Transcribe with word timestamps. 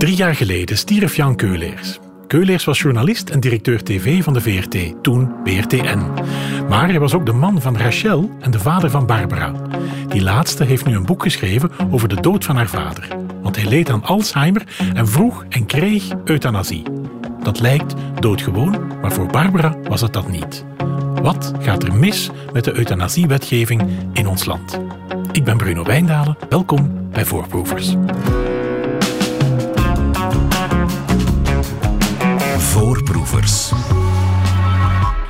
Drie 0.00 0.16
jaar 0.16 0.34
geleden 0.34 0.78
stierf 0.78 1.16
Jan 1.16 1.36
Keuleers. 1.36 1.98
Keuleers 2.26 2.64
was 2.64 2.80
journalist 2.80 3.30
en 3.30 3.40
directeur 3.40 3.82
tv 3.82 4.22
van 4.22 4.32
de 4.32 4.40
VRT, 4.40 5.02
toen 5.02 5.32
BRTN. 5.44 6.06
Maar 6.68 6.88
hij 6.88 6.98
was 6.98 7.14
ook 7.14 7.26
de 7.26 7.32
man 7.32 7.60
van 7.60 7.76
Rachel 7.76 8.30
en 8.40 8.50
de 8.50 8.58
vader 8.58 8.90
van 8.90 9.06
Barbara. 9.06 9.52
Die 10.08 10.22
laatste 10.22 10.64
heeft 10.64 10.86
nu 10.86 10.94
een 10.94 11.06
boek 11.06 11.22
geschreven 11.22 11.70
over 11.90 12.08
de 12.08 12.20
dood 12.20 12.44
van 12.44 12.56
haar 12.56 12.68
vader. 12.68 13.08
Want 13.42 13.56
hij 13.56 13.68
leed 13.68 13.90
aan 13.90 14.04
Alzheimer 14.04 14.62
en 14.94 15.08
vroeg 15.08 15.44
en 15.48 15.66
kreeg 15.66 16.04
euthanasie. 16.24 16.82
Dat 17.42 17.60
lijkt 17.60 17.94
doodgewoon, 18.20 18.86
maar 19.00 19.12
voor 19.12 19.26
Barbara 19.26 19.76
was 19.88 20.00
het 20.00 20.12
dat 20.12 20.28
niet. 20.28 20.64
Wat 21.22 21.52
gaat 21.60 21.82
er 21.82 21.94
mis 21.94 22.30
met 22.52 22.64
de 22.64 22.72
euthanasiewetgeving 22.72 23.82
in 24.12 24.26
ons 24.26 24.44
land? 24.44 24.80
Ik 25.32 25.44
ben 25.44 25.56
Bruno 25.56 25.84
Wijndalen. 25.84 26.36
Welkom 26.48 27.08
bij 27.10 27.24
Voorproevers. 27.24 27.96
Voorproevers. 32.70 33.68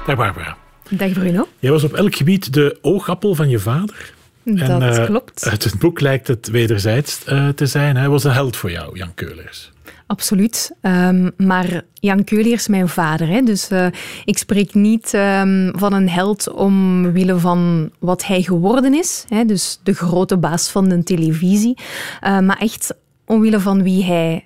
Dag 0.07 0.17
Barbara. 0.17 0.57
Dag 0.91 1.13
Bruno. 1.13 1.49
Jij 1.59 1.71
was 1.71 1.85
op 1.85 1.93
elk 1.93 2.15
gebied 2.15 2.53
de 2.53 2.79
oogappel 2.83 3.35
van 3.35 3.49
je 3.49 3.59
vader. 3.59 4.13
Dat 4.43 4.69
en, 4.69 4.83
uh, 4.83 5.05
klopt. 5.05 5.49
Uit 5.49 5.65
het 5.65 5.79
boek 5.79 6.01
lijkt 6.01 6.29
het 6.29 6.49
wederzijds 6.49 7.21
uh, 7.29 7.49
te 7.49 7.67
zijn. 7.67 7.97
Hij 7.97 8.09
was 8.09 8.25
een 8.25 8.33
held 8.33 8.57
voor 8.57 8.71
jou, 8.71 8.99
Jan 8.99 9.15
Keulers. 9.15 9.73
Absoluut. 10.07 10.73
Um, 10.83 11.31
maar 11.37 11.83
Jan 11.95 12.25
Keulier 12.25 12.53
is 12.53 12.69
mijn 12.69 12.89
vader. 12.89 13.29
Hè? 13.29 13.43
Dus 13.43 13.71
uh, 13.71 13.87
ik 14.25 14.39
spreek 14.39 14.75
niet 14.75 15.13
um, 15.15 15.73
van 15.77 15.93
een 15.93 16.09
held 16.09 16.51
omwille 16.51 17.39
van 17.39 17.91
wat 17.99 18.27
hij 18.27 18.43
geworden 18.43 18.95
is. 18.95 19.25
Hè? 19.29 19.45
Dus 19.45 19.81
de 19.83 19.93
grote 19.95 20.37
baas 20.37 20.69
van 20.69 20.89
de 20.89 21.03
televisie. 21.03 21.79
maar 22.21 22.59
echt 22.59 22.95
omwille 23.25 23.61
van 23.61 23.83
wie 23.83 24.05
hij 24.05 24.45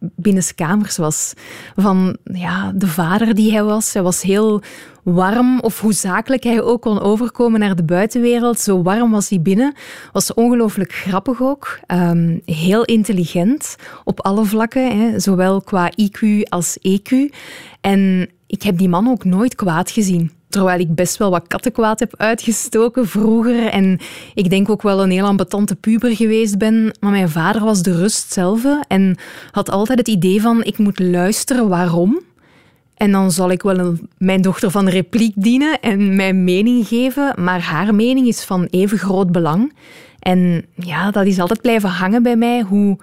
binnenskamers 0.00 0.96
was. 0.96 1.32
Van 1.76 2.16
ja, 2.22 2.72
de 2.74 2.86
vader 2.86 3.34
die 3.34 3.52
hij 3.52 3.62
was. 3.62 3.92
Hij 3.92 4.02
was 4.02 4.22
heel 4.22 4.62
warm, 5.02 5.60
of 5.60 5.80
hoe 5.80 5.92
zakelijk 5.92 6.42
hij 6.42 6.62
ook 6.62 6.82
kon 6.82 7.00
overkomen 7.00 7.60
naar 7.60 7.76
de 7.76 7.84
buitenwereld. 7.84 8.58
Zo 8.58 8.82
warm 8.82 9.10
was 9.10 9.28
hij 9.28 9.42
binnen. 9.42 9.74
Was 10.12 10.34
ongelooflijk 10.34 10.92
grappig 10.92 11.42
ook. 11.42 11.80
Um, 11.86 12.40
heel 12.44 12.84
intelligent 12.84 13.76
op 14.04 14.20
alle 14.20 14.44
vlakken, 14.44 14.98
hè, 14.98 15.20
zowel 15.20 15.60
qua 15.60 15.92
IQ 16.02 16.42
als 16.48 16.78
EQ. 16.78 17.34
En 17.80 18.30
ik 18.46 18.62
heb 18.62 18.78
die 18.78 18.88
man 18.88 19.08
ook 19.08 19.24
nooit 19.24 19.54
kwaad 19.54 19.90
gezien. 19.90 20.39
Terwijl 20.50 20.80
ik 20.80 20.94
best 20.94 21.16
wel 21.16 21.30
wat 21.30 21.46
kattenkwaad 21.46 22.00
heb 22.00 22.14
uitgestoken 22.16 23.08
vroeger. 23.08 23.66
En 23.66 23.98
ik 24.34 24.50
denk 24.50 24.68
ook 24.70 24.82
wel 24.82 25.02
een 25.02 25.10
heel 25.10 25.26
ambetante 25.26 25.74
puber 25.74 26.16
geweest 26.16 26.58
ben. 26.58 26.96
Maar 27.00 27.10
mijn 27.10 27.28
vader 27.28 27.64
was 27.64 27.82
de 27.82 27.96
rust 27.96 28.32
zelf. 28.32 28.64
En 28.88 29.16
had 29.50 29.70
altijd 29.70 29.98
het 29.98 30.08
idee 30.08 30.40
van, 30.40 30.64
ik 30.64 30.78
moet 30.78 30.98
luisteren 30.98 31.68
waarom. 31.68 32.20
En 32.94 33.12
dan 33.12 33.30
zal 33.30 33.50
ik 33.50 33.62
wel 33.62 33.94
mijn 34.18 34.42
dochter 34.42 34.70
van 34.70 34.88
repliek 34.88 35.32
dienen 35.36 35.80
en 35.80 36.16
mijn 36.16 36.44
mening 36.44 36.86
geven. 36.86 37.32
Maar 37.36 37.60
haar 37.60 37.94
mening 37.94 38.26
is 38.26 38.44
van 38.44 38.66
even 38.70 38.98
groot 38.98 39.32
belang. 39.32 39.72
En 40.18 40.64
ja, 40.74 41.10
dat 41.10 41.26
is 41.26 41.38
altijd 41.38 41.60
blijven 41.60 41.88
hangen 41.88 42.22
bij 42.22 42.36
mij. 42.36 42.60
Hoe 42.60 42.98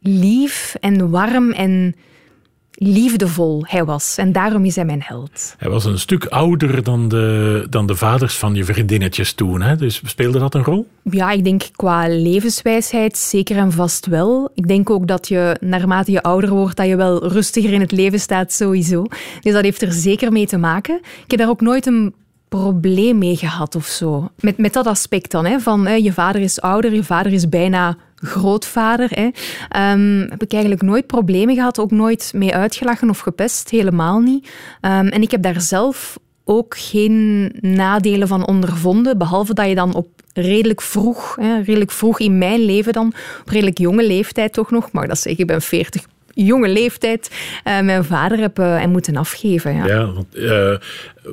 lief 0.00 0.74
en 0.80 1.10
warm 1.10 1.50
en 1.52 1.94
liefdevol 2.74 3.64
hij 3.66 3.84
was. 3.84 4.16
En 4.16 4.32
daarom 4.32 4.64
is 4.64 4.76
hij 4.76 4.84
mijn 4.84 5.02
held. 5.04 5.54
Hij 5.58 5.70
was 5.70 5.84
een 5.84 5.98
stuk 5.98 6.24
ouder 6.24 6.82
dan 6.82 7.08
de, 7.08 7.66
dan 7.70 7.86
de 7.86 7.96
vaders 7.96 8.36
van 8.36 8.54
je 8.54 8.64
vriendinnetjes 8.64 9.32
toen. 9.32 9.62
Hè? 9.62 9.76
Dus 9.76 10.00
speelde 10.04 10.38
dat 10.38 10.54
een 10.54 10.64
rol? 10.64 10.86
Ja, 11.02 11.30
ik 11.30 11.44
denk 11.44 11.62
qua 11.72 12.08
levenswijsheid 12.08 13.16
zeker 13.18 13.56
en 13.56 13.72
vast 13.72 14.06
wel. 14.06 14.50
Ik 14.54 14.68
denk 14.68 14.90
ook 14.90 15.06
dat 15.06 15.28
je, 15.28 15.56
naarmate 15.60 16.12
je 16.12 16.22
ouder 16.22 16.50
wordt, 16.50 16.76
dat 16.76 16.86
je 16.86 16.96
wel 16.96 17.28
rustiger 17.28 17.72
in 17.72 17.80
het 17.80 17.92
leven 17.92 18.20
staat 18.20 18.52
sowieso. 18.52 19.04
Dus 19.40 19.52
dat 19.52 19.62
heeft 19.62 19.82
er 19.82 19.92
zeker 19.92 20.32
mee 20.32 20.46
te 20.46 20.56
maken. 20.58 20.96
Ik 21.24 21.30
heb 21.30 21.40
daar 21.40 21.48
ook 21.48 21.60
nooit 21.60 21.86
een 21.86 22.14
probleem 22.48 23.18
mee 23.18 23.36
gehad 23.36 23.74
of 23.74 23.86
zo. 23.86 24.30
Met, 24.40 24.58
met 24.58 24.72
dat 24.72 24.86
aspect 24.86 25.30
dan, 25.30 25.44
hè, 25.44 25.60
van 25.60 25.86
hè, 25.86 25.94
je 25.94 26.12
vader 26.12 26.40
is 26.40 26.60
ouder, 26.60 26.94
je 26.94 27.04
vader 27.04 27.32
is 27.32 27.48
bijna 27.48 27.96
grootvader. 28.22 29.08
Hè. 29.10 29.30
Um, 29.92 30.26
heb 30.30 30.42
ik 30.42 30.52
eigenlijk 30.52 30.82
nooit 30.82 31.06
problemen 31.06 31.54
gehad, 31.54 31.78
ook 31.78 31.90
nooit 31.90 32.32
mee 32.34 32.54
uitgelachen 32.54 33.10
of 33.10 33.18
gepest, 33.18 33.70
helemaal 33.70 34.20
niet. 34.20 34.48
Um, 34.80 35.08
en 35.08 35.22
ik 35.22 35.30
heb 35.30 35.42
daar 35.42 35.60
zelf 35.60 36.18
ook 36.44 36.76
geen 36.78 37.52
nadelen 37.60 38.28
van 38.28 38.46
ondervonden, 38.46 39.18
behalve 39.18 39.54
dat 39.54 39.68
je 39.68 39.74
dan 39.74 39.94
op 39.94 40.08
redelijk 40.32 40.80
vroeg, 40.80 41.36
hè, 41.40 41.60
redelijk 41.60 41.90
vroeg 41.90 42.20
in 42.20 42.38
mijn 42.38 42.60
leven 42.64 42.92
dan, 42.92 43.12
op 43.40 43.48
redelijk 43.48 43.78
jonge 43.78 44.06
leeftijd 44.06 44.52
toch 44.52 44.70
nog, 44.70 44.92
maar 44.92 45.08
dat 45.08 45.18
zeg 45.18 45.36
ik 45.36 45.46
ben 45.46 45.62
40 45.62 46.06
jonge 46.34 46.68
leeftijd 46.68 47.30
uh, 47.64 47.80
mijn 47.80 48.04
vader 48.04 48.38
heb 48.38 48.58
uh, 48.58 48.84
moeten 48.84 49.16
afgeven. 49.16 49.74
Ja, 49.74 49.86
ja 49.86 50.12
want, 50.12 50.36
uh, 50.36 50.76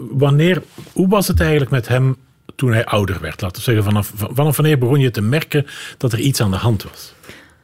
wanneer, 0.10 0.62
hoe 0.94 1.08
was 1.08 1.28
het 1.28 1.40
eigenlijk 1.40 1.72
met 1.72 1.88
hem 1.88 2.16
toen 2.56 2.74
hij 2.74 2.86
ouder 2.86 3.20
werd? 3.22 3.42
Laten 3.42 3.58
we 3.58 3.64
zeggen, 3.64 3.84
vanaf, 3.84 4.12
vanaf 4.16 4.58
wanneer 4.58 4.78
begon 4.78 5.00
je 5.00 5.12
te 5.12 5.22
merken 5.22 5.66
dat 5.98 6.14
er 6.14 6.20
iets 6.20 6.42
aan 6.42 6.52
de 6.52 6.58
hand 6.58 6.84
was? 6.84 7.14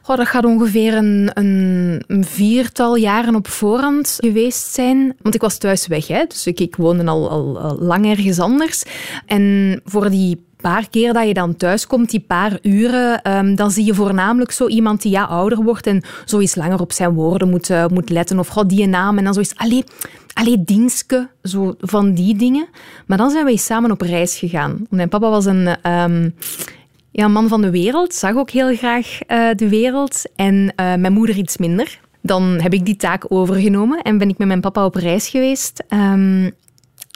Dat 0.06 0.26
gaat 0.26 0.44
ongeveer 0.44 0.94
een, 0.94 1.30
een, 1.34 2.02
een, 2.06 2.24
viertal 2.24 2.96
jaren 2.96 3.34
op 3.34 3.48
voorhand 3.48 4.18
geweest 4.20 4.72
zijn. 4.74 5.16
Want 5.22 5.34
ik 5.34 5.40
was 5.40 5.58
thuis 5.58 5.86
weg, 5.86 6.06
hè? 6.06 6.24
dus 6.28 6.46
ik, 6.46 6.60
ik 6.60 6.76
woonde 6.76 7.04
al, 7.04 7.30
al, 7.30 7.58
al 7.58 7.78
lang 7.78 8.06
ergens 8.06 8.38
anders. 8.38 8.82
En 9.26 9.80
voor 9.84 10.10
die 10.10 10.44
paar 10.70 10.88
keer 10.90 11.12
dat 11.12 11.26
je 11.26 11.34
dan 11.34 11.56
thuis 11.56 11.86
komt, 11.86 12.10
die 12.10 12.20
paar 12.20 12.58
uren, 12.62 13.36
um, 13.36 13.54
dan 13.54 13.70
zie 13.70 13.84
je 13.84 13.94
voornamelijk 13.94 14.50
zo 14.50 14.66
iemand 14.66 15.02
die 15.02 15.10
ja, 15.10 15.24
ouder 15.24 15.62
wordt 15.62 15.86
en 15.86 16.02
zo 16.24 16.38
eens 16.38 16.54
langer 16.54 16.80
op 16.80 16.92
zijn 16.92 17.14
woorden 17.14 17.50
moet, 17.50 17.70
uh, 17.70 17.86
moet 17.86 18.10
letten. 18.10 18.38
Of 18.38 18.48
god, 18.48 18.68
die 18.68 18.86
naam. 18.86 19.18
En 19.18 19.24
dan 19.24 19.34
zo 19.34 19.40
is, 19.40 19.56
allee, 19.56 19.84
allee, 20.32 20.64
dienstke, 20.64 21.28
zo 21.42 21.74
van 21.80 22.14
die 22.14 22.36
dingen. 22.36 22.66
Maar 23.06 23.18
dan 23.18 23.30
zijn 23.30 23.46
eens 23.46 23.64
samen 23.64 23.90
op 23.90 24.00
reis 24.00 24.38
gegaan. 24.38 24.86
Mijn 24.90 25.08
papa 25.08 25.30
was 25.30 25.44
een... 25.44 25.90
Um, 25.90 26.34
ja, 27.10 27.28
man 27.28 27.48
van 27.48 27.62
de 27.62 27.70
wereld, 27.70 28.14
zag 28.14 28.34
ook 28.34 28.50
heel 28.50 28.76
graag 28.76 29.18
uh, 29.28 29.48
de 29.54 29.68
wereld. 29.68 30.22
En 30.34 30.54
uh, 30.54 30.94
mijn 30.94 31.12
moeder 31.12 31.36
iets 31.36 31.56
minder. 31.56 31.98
Dan 32.20 32.42
heb 32.42 32.72
ik 32.72 32.84
die 32.84 32.96
taak 32.96 33.24
overgenomen 33.28 34.02
en 34.02 34.18
ben 34.18 34.28
ik 34.28 34.38
met 34.38 34.46
mijn 34.46 34.60
papa 34.60 34.84
op 34.84 34.94
reis 34.94 35.28
geweest. 35.28 35.84
Um, 35.88 36.52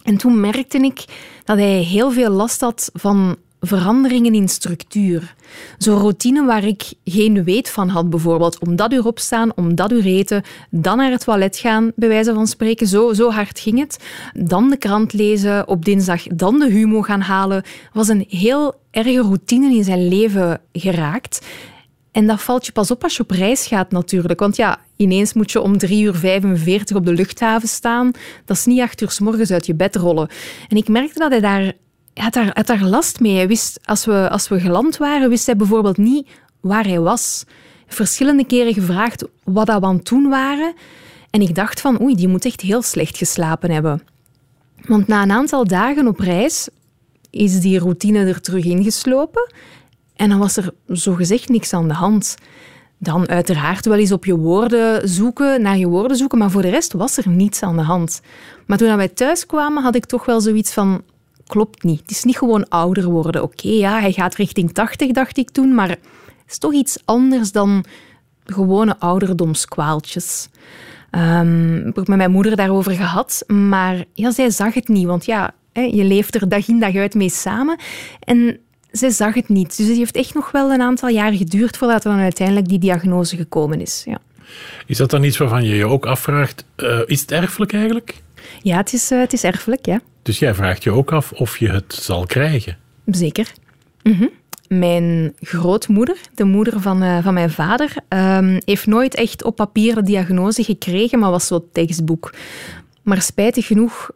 en 0.02 0.16
toen 0.16 0.40
merkte 0.40 0.78
ik 0.78 1.04
dat 1.44 1.56
hij 1.56 1.82
heel 1.82 2.10
veel 2.10 2.30
last 2.30 2.60
had 2.60 2.90
van 2.92 3.36
veranderingen 3.60 4.34
in 4.34 4.48
structuur. 4.48 5.34
Zo'n 5.78 5.98
routine 5.98 6.44
waar 6.44 6.64
ik 6.64 6.92
geen 7.04 7.44
weet 7.44 7.70
van 7.70 7.88
had, 7.88 8.10
bijvoorbeeld 8.10 8.58
om 8.58 8.76
dat 8.76 8.92
uur 8.92 9.06
opstaan, 9.06 9.56
om 9.56 9.74
dat 9.74 9.92
uur 9.92 10.04
eten, 10.04 10.42
dan 10.70 10.96
naar 10.96 11.10
het 11.10 11.24
toilet 11.24 11.56
gaan, 11.56 11.92
bij 11.96 12.08
wijze 12.08 12.34
van 12.34 12.46
spreken. 12.46 12.86
Zo, 12.86 13.12
zo 13.12 13.30
hard 13.30 13.60
ging 13.60 13.78
het. 13.78 14.04
Dan 14.32 14.70
de 14.70 14.76
krant 14.76 15.12
lezen, 15.12 15.68
op 15.68 15.84
dinsdag 15.84 16.22
dan 16.22 16.58
de 16.58 16.70
humo 16.70 17.02
gaan 17.02 17.20
halen. 17.20 17.62
was 17.92 18.08
een 18.08 18.24
heel 18.28 18.74
erge 18.90 19.20
routine 19.20 19.74
in 19.74 19.84
zijn 19.84 20.08
leven 20.08 20.60
geraakt. 20.72 21.46
En 22.12 22.26
dat 22.26 22.42
valt 22.42 22.66
je 22.66 22.72
pas 22.72 22.90
op 22.90 23.02
als 23.02 23.16
je 23.16 23.22
op 23.22 23.30
reis 23.30 23.66
gaat 23.66 23.90
natuurlijk. 23.90 24.40
Want 24.40 24.56
ja, 24.56 24.78
ineens 24.96 25.32
moet 25.32 25.52
je 25.52 25.60
om 25.60 25.78
3 25.78 26.04
uur 26.04 26.14
45 26.14 26.96
op 26.96 27.04
de 27.06 27.12
luchthaven 27.12 27.68
staan. 27.68 28.10
Dat 28.44 28.56
is 28.56 28.64
niet 28.64 28.80
acht 28.80 29.00
uur 29.00 29.10
s 29.10 29.20
morgens 29.20 29.50
uit 29.50 29.66
je 29.66 29.74
bed 29.74 29.96
rollen. 29.96 30.28
En 30.68 30.76
ik 30.76 30.88
merkte 30.88 31.18
dat 31.18 31.30
hij 31.30 31.40
daar, 31.40 31.72
had 32.14 32.32
daar, 32.32 32.50
had 32.52 32.66
daar 32.66 32.84
last 32.84 33.20
mee. 33.20 33.34
Hij 33.34 33.48
wist, 33.48 33.80
als 33.84 34.04
we, 34.04 34.28
als 34.30 34.48
we 34.48 34.60
geland 34.60 34.96
waren, 34.96 35.28
wist 35.28 35.46
hij 35.46 35.56
bijvoorbeeld 35.56 35.96
niet 35.96 36.28
waar 36.60 36.86
hij 36.86 37.00
was. 37.00 37.44
Verschillende 37.86 38.46
keren 38.46 38.74
gevraagd 38.74 39.24
wat 39.44 39.66
dat 39.66 39.80
we 39.80 39.86
aan 39.86 39.96
het 39.96 40.10
waren. 40.10 40.74
En 41.30 41.40
ik 41.40 41.54
dacht 41.54 41.80
van, 41.80 42.00
oei, 42.00 42.14
die 42.14 42.28
moet 42.28 42.44
echt 42.44 42.60
heel 42.60 42.82
slecht 42.82 43.16
geslapen 43.16 43.70
hebben. 43.70 44.02
Want 44.86 45.06
na 45.06 45.22
een 45.22 45.30
aantal 45.30 45.66
dagen 45.66 46.06
op 46.06 46.18
reis 46.18 46.68
is 47.30 47.60
die 47.60 47.78
routine 47.78 48.24
er 48.24 48.40
terug 48.40 48.64
ingeslopen. 48.64 49.52
En 50.20 50.28
dan 50.28 50.38
was 50.38 50.56
er 50.56 50.72
zogezegd 50.86 51.48
niks 51.48 51.72
aan 51.72 51.88
de 51.88 51.94
hand. 51.94 52.34
Dan 52.98 53.28
uiteraard 53.28 53.86
wel 53.86 53.98
eens 53.98 54.12
op 54.12 54.24
je 54.24 54.36
woorden 54.36 55.08
zoeken, 55.08 55.62
naar 55.62 55.76
je 55.76 55.88
woorden 55.88 56.16
zoeken, 56.16 56.38
maar 56.38 56.50
voor 56.50 56.62
de 56.62 56.68
rest 56.68 56.92
was 56.92 57.16
er 57.16 57.28
niets 57.28 57.62
aan 57.62 57.76
de 57.76 57.82
hand. 57.82 58.20
Maar 58.66 58.78
toen 58.78 58.96
wij 58.96 59.08
thuis 59.08 59.46
kwamen, 59.46 59.82
had 59.82 59.94
ik 59.94 60.04
toch 60.04 60.24
wel 60.24 60.40
zoiets 60.40 60.72
van, 60.72 61.02
klopt 61.46 61.82
niet. 61.82 62.00
Het 62.00 62.10
is 62.10 62.24
niet 62.24 62.38
gewoon 62.38 62.68
ouder 62.68 63.04
worden. 63.04 63.42
Oké, 63.42 63.68
ja, 63.68 64.00
hij 64.00 64.12
gaat 64.12 64.34
richting 64.34 64.72
80, 64.72 65.10
dacht 65.10 65.38
ik 65.38 65.50
toen, 65.50 65.74
maar 65.74 65.88
het 65.88 65.98
is 66.46 66.58
toch 66.58 66.72
iets 66.72 66.98
anders 67.04 67.52
dan 67.52 67.84
gewone 68.44 68.98
ouderdomskwaaltjes. 68.98 70.48
Um, 71.10 71.76
ik 71.76 71.96
heb 71.96 72.08
met 72.08 72.16
mijn 72.16 72.30
moeder 72.30 72.56
daarover 72.56 72.92
gehad, 72.92 73.44
maar 73.46 74.04
ja, 74.12 74.30
zij 74.30 74.50
zag 74.50 74.74
het 74.74 74.88
niet, 74.88 75.06
want 75.06 75.24
ja, 75.24 75.54
je 75.72 76.04
leeft 76.04 76.34
er 76.34 76.48
dag 76.48 76.68
in 76.68 76.80
dag 76.80 76.94
uit 76.94 77.14
mee 77.14 77.30
samen. 77.30 77.78
En 78.20 78.60
zij 78.92 79.10
zag 79.10 79.34
het 79.34 79.48
niet. 79.48 79.76
Dus 79.76 79.86
het 79.86 79.96
heeft 79.96 80.16
echt 80.16 80.34
nog 80.34 80.50
wel 80.50 80.70
een 80.70 80.80
aantal 80.80 81.08
jaar 81.08 81.32
geduurd 81.32 81.76
voordat 81.76 82.04
er 82.04 82.10
dan 82.10 82.20
uiteindelijk 82.20 82.68
die 82.68 82.78
diagnose 82.78 83.36
gekomen 83.36 83.80
is. 83.80 84.02
Ja. 84.06 84.18
Is 84.86 84.96
dat 84.96 85.10
dan 85.10 85.22
iets 85.22 85.38
waarvan 85.38 85.64
je 85.64 85.74
je 85.74 85.86
ook 85.86 86.06
afvraagt, 86.06 86.64
uh, 86.76 87.00
is 87.06 87.20
het 87.20 87.32
erfelijk 87.32 87.72
eigenlijk? 87.72 88.22
Ja, 88.62 88.76
het 88.76 88.92
is, 88.92 89.12
uh, 89.12 89.20
het 89.20 89.32
is 89.32 89.44
erfelijk, 89.44 89.86
ja. 89.86 90.00
Dus 90.22 90.38
jij 90.38 90.54
vraagt 90.54 90.82
je 90.82 90.90
ook 90.90 91.12
af 91.12 91.32
of 91.32 91.58
je 91.58 91.68
het 91.68 91.94
zal 91.94 92.26
krijgen? 92.26 92.78
Zeker. 93.06 93.52
Mm 94.02 94.12
-hmm. 94.12 94.30
mijn 94.68 95.34
grootmoeder, 95.40 96.16
de 96.34 96.44
moeder 96.44 96.80
van, 96.80 97.02
uh, 97.02 97.22
van 97.22 97.34
mijn 97.34 97.50
vader, 97.50 97.96
um, 98.08 98.58
heeft 98.64 98.86
nooit 98.86 99.14
echt 99.14 99.44
op 99.44 99.56
papier 99.56 99.94
de 99.94 100.02
diagnose 100.02 100.64
gekregen, 100.64 101.18
maar 101.18 101.30
was 101.30 101.46
zo 101.46 101.68
tekstboek. 101.72 102.34
Maar 103.02 103.22
spijtig 103.22 103.66
genoeg 103.66 104.10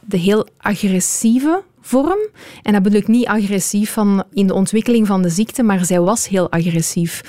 de 0.00 0.16
heel 0.16 0.48
agressieve 0.58 1.62
vorm. 1.80 2.28
En 2.62 2.72
dat 2.72 2.82
bedoel 2.82 3.00
ik 3.00 3.08
niet 3.08 3.26
agressief 3.26 3.92
van 3.92 4.24
in 4.32 4.46
de 4.46 4.54
ontwikkeling 4.54 5.06
van 5.06 5.22
de 5.22 5.28
ziekte, 5.28 5.62
maar 5.62 5.84
zij 5.84 6.00
was 6.00 6.28
heel 6.28 6.50
agressief 6.50 7.22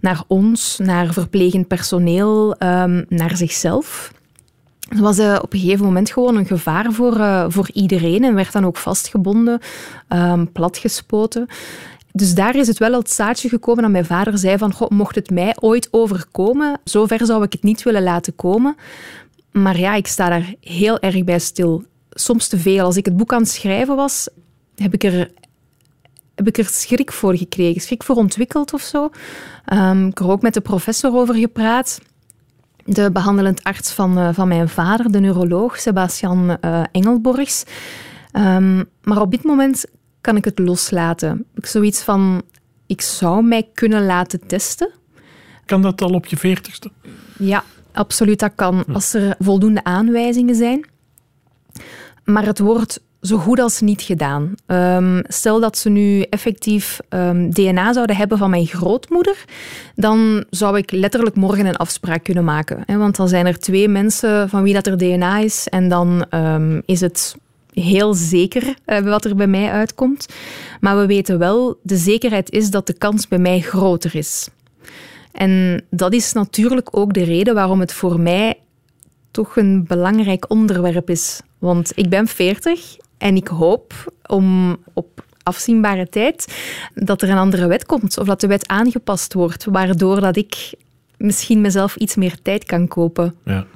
naar 0.00 0.22
ons, 0.26 0.78
naar 0.82 1.12
verplegend 1.12 1.68
personeel, 1.68 2.56
um, 2.62 3.04
naar 3.08 3.36
zichzelf. 3.36 4.12
Ze 4.96 5.00
was 5.00 5.18
uh, 5.18 5.38
op 5.42 5.52
een 5.52 5.58
gegeven 5.58 5.84
moment 5.84 6.10
gewoon 6.10 6.36
een 6.36 6.46
gevaar 6.46 6.92
voor, 6.92 7.16
uh, 7.16 7.44
voor 7.48 7.70
iedereen 7.72 8.24
en 8.24 8.34
werd 8.34 8.52
dan 8.52 8.66
ook 8.66 8.76
vastgebonden, 8.76 9.60
um, 10.08 10.52
platgespoten. 10.52 11.46
Dus 12.12 12.34
daar 12.34 12.56
is 12.56 12.66
het 12.66 12.78
wel 12.78 12.92
het 12.92 13.10
zaadje 13.10 13.48
gekomen 13.48 13.82
dat 13.82 13.92
mijn 13.92 14.04
vader 14.04 14.38
zei 14.38 14.58
van, 14.58 14.72
goh, 14.72 14.90
mocht 14.90 15.14
het 15.14 15.30
mij 15.30 15.56
ooit 15.60 15.88
overkomen, 15.90 16.80
zover 16.84 17.26
zou 17.26 17.42
ik 17.42 17.52
het 17.52 17.62
niet 17.62 17.82
willen 17.82 18.02
laten 18.02 18.34
komen. 18.36 18.76
Maar 19.52 19.78
ja, 19.78 19.94
ik 19.94 20.06
sta 20.06 20.28
daar 20.28 20.54
heel 20.60 20.98
erg 20.98 21.24
bij 21.24 21.38
stil. 21.38 21.84
Soms 22.20 22.48
te 22.48 22.58
veel. 22.58 22.84
Als 22.84 22.96
ik 22.96 23.04
het 23.04 23.16
boek 23.16 23.32
aan 23.32 23.40
het 23.40 23.50
schrijven 23.50 23.96
was, 23.96 24.28
heb 24.74 24.94
ik 24.94 25.04
er, 25.04 25.30
heb 26.34 26.46
ik 26.46 26.58
er 26.58 26.64
schrik 26.64 27.12
voor 27.12 27.36
gekregen. 27.36 27.80
Schrik 27.80 28.02
voor 28.02 28.16
ontwikkeld 28.16 28.72
of 28.72 28.82
zo. 28.82 29.10
Um, 29.72 30.06
ik 30.06 30.18
heb 30.18 30.26
er 30.26 30.32
ook 30.32 30.42
met 30.42 30.54
de 30.54 30.60
professor 30.60 31.14
over 31.14 31.34
gepraat. 31.34 32.00
De 32.84 33.10
behandelend 33.12 33.64
arts 33.64 33.92
van, 33.92 34.18
uh, 34.18 34.28
van 34.32 34.48
mijn 34.48 34.68
vader, 34.68 35.12
de 35.12 35.20
neuroloog, 35.20 35.78
Sebastian 35.80 36.56
uh, 36.60 36.82
Engelborgs. 36.92 37.64
Um, 38.32 38.84
maar 39.02 39.20
op 39.20 39.30
dit 39.30 39.42
moment 39.42 39.84
kan 40.20 40.36
ik 40.36 40.44
het 40.44 40.58
loslaten. 40.58 41.44
Ik 41.54 41.66
zoiets 41.66 42.02
van, 42.02 42.42
ik 42.86 43.00
zou 43.00 43.44
mij 43.44 43.68
kunnen 43.74 44.06
laten 44.06 44.46
testen. 44.46 44.90
Kan 45.64 45.82
dat 45.82 46.02
al 46.02 46.10
op 46.10 46.26
je 46.26 46.36
veertigste? 46.36 46.90
Ja, 47.38 47.64
absoluut 47.92 48.38
dat 48.38 48.52
kan. 48.54 48.84
Als 48.92 49.14
er 49.14 49.36
voldoende 49.38 49.84
aanwijzingen 49.84 50.54
zijn. 50.54 50.86
Maar 52.30 52.46
het 52.46 52.58
wordt 52.58 53.00
zo 53.20 53.36
goed 53.36 53.60
als 53.60 53.80
niet 53.80 54.02
gedaan. 54.02 54.54
Um, 54.66 55.22
stel 55.28 55.60
dat 55.60 55.78
ze 55.78 55.88
nu 55.88 56.20
effectief 56.20 57.00
um, 57.08 57.50
DNA 57.50 57.92
zouden 57.92 58.16
hebben 58.16 58.38
van 58.38 58.50
mijn 58.50 58.66
grootmoeder, 58.66 59.44
dan 59.94 60.44
zou 60.50 60.76
ik 60.76 60.90
letterlijk 60.90 61.36
morgen 61.36 61.66
een 61.66 61.76
afspraak 61.76 62.24
kunnen 62.24 62.44
maken. 62.44 62.82
Hè? 62.86 62.96
Want 62.96 63.16
dan 63.16 63.28
zijn 63.28 63.46
er 63.46 63.58
twee 63.58 63.88
mensen 63.88 64.48
van 64.48 64.62
wie 64.62 64.74
dat 64.74 64.86
er 64.86 64.98
DNA 64.98 65.38
is 65.38 65.68
en 65.68 65.88
dan 65.88 66.26
um, 66.30 66.82
is 66.84 67.00
het 67.00 67.36
heel 67.72 68.14
zeker 68.14 68.74
uh, 68.86 68.98
wat 68.98 69.24
er 69.24 69.36
bij 69.36 69.46
mij 69.46 69.70
uitkomt. 69.70 70.26
Maar 70.80 70.98
we 70.98 71.06
weten 71.06 71.38
wel, 71.38 71.78
de 71.82 71.96
zekerheid 71.96 72.50
is 72.50 72.70
dat 72.70 72.86
de 72.86 72.98
kans 72.98 73.28
bij 73.28 73.38
mij 73.38 73.60
groter 73.60 74.14
is. 74.14 74.48
En 75.32 75.82
dat 75.90 76.12
is 76.12 76.32
natuurlijk 76.32 76.88
ook 76.90 77.14
de 77.14 77.24
reden 77.24 77.54
waarom 77.54 77.80
het 77.80 77.92
voor 77.92 78.20
mij 78.20 78.58
toch 79.38 79.56
een 79.56 79.84
belangrijk 79.86 80.50
onderwerp 80.50 81.10
is. 81.10 81.40
Want 81.58 81.92
ik 81.94 82.08
ben 82.08 82.26
40 82.26 82.96
en 83.18 83.36
ik 83.36 83.48
hoop 83.48 84.12
om 84.26 84.76
op 84.92 85.24
afzienbare 85.42 86.08
tijd 86.08 86.58
dat 86.94 87.22
er 87.22 87.30
een 87.30 87.36
andere 87.36 87.66
wet 87.66 87.86
komt 87.86 88.18
of 88.18 88.26
dat 88.26 88.40
de 88.40 88.46
wet 88.46 88.68
aangepast 88.68 89.32
wordt, 89.32 89.64
waardoor 89.64 90.20
dat 90.20 90.36
ik 90.36 90.74
misschien 91.16 91.60
mezelf 91.60 91.96
iets 91.96 92.14
meer 92.14 92.42
tijd 92.42 92.64
kan 92.64 92.88
kopen. 92.88 93.34
Ja, 93.44 93.66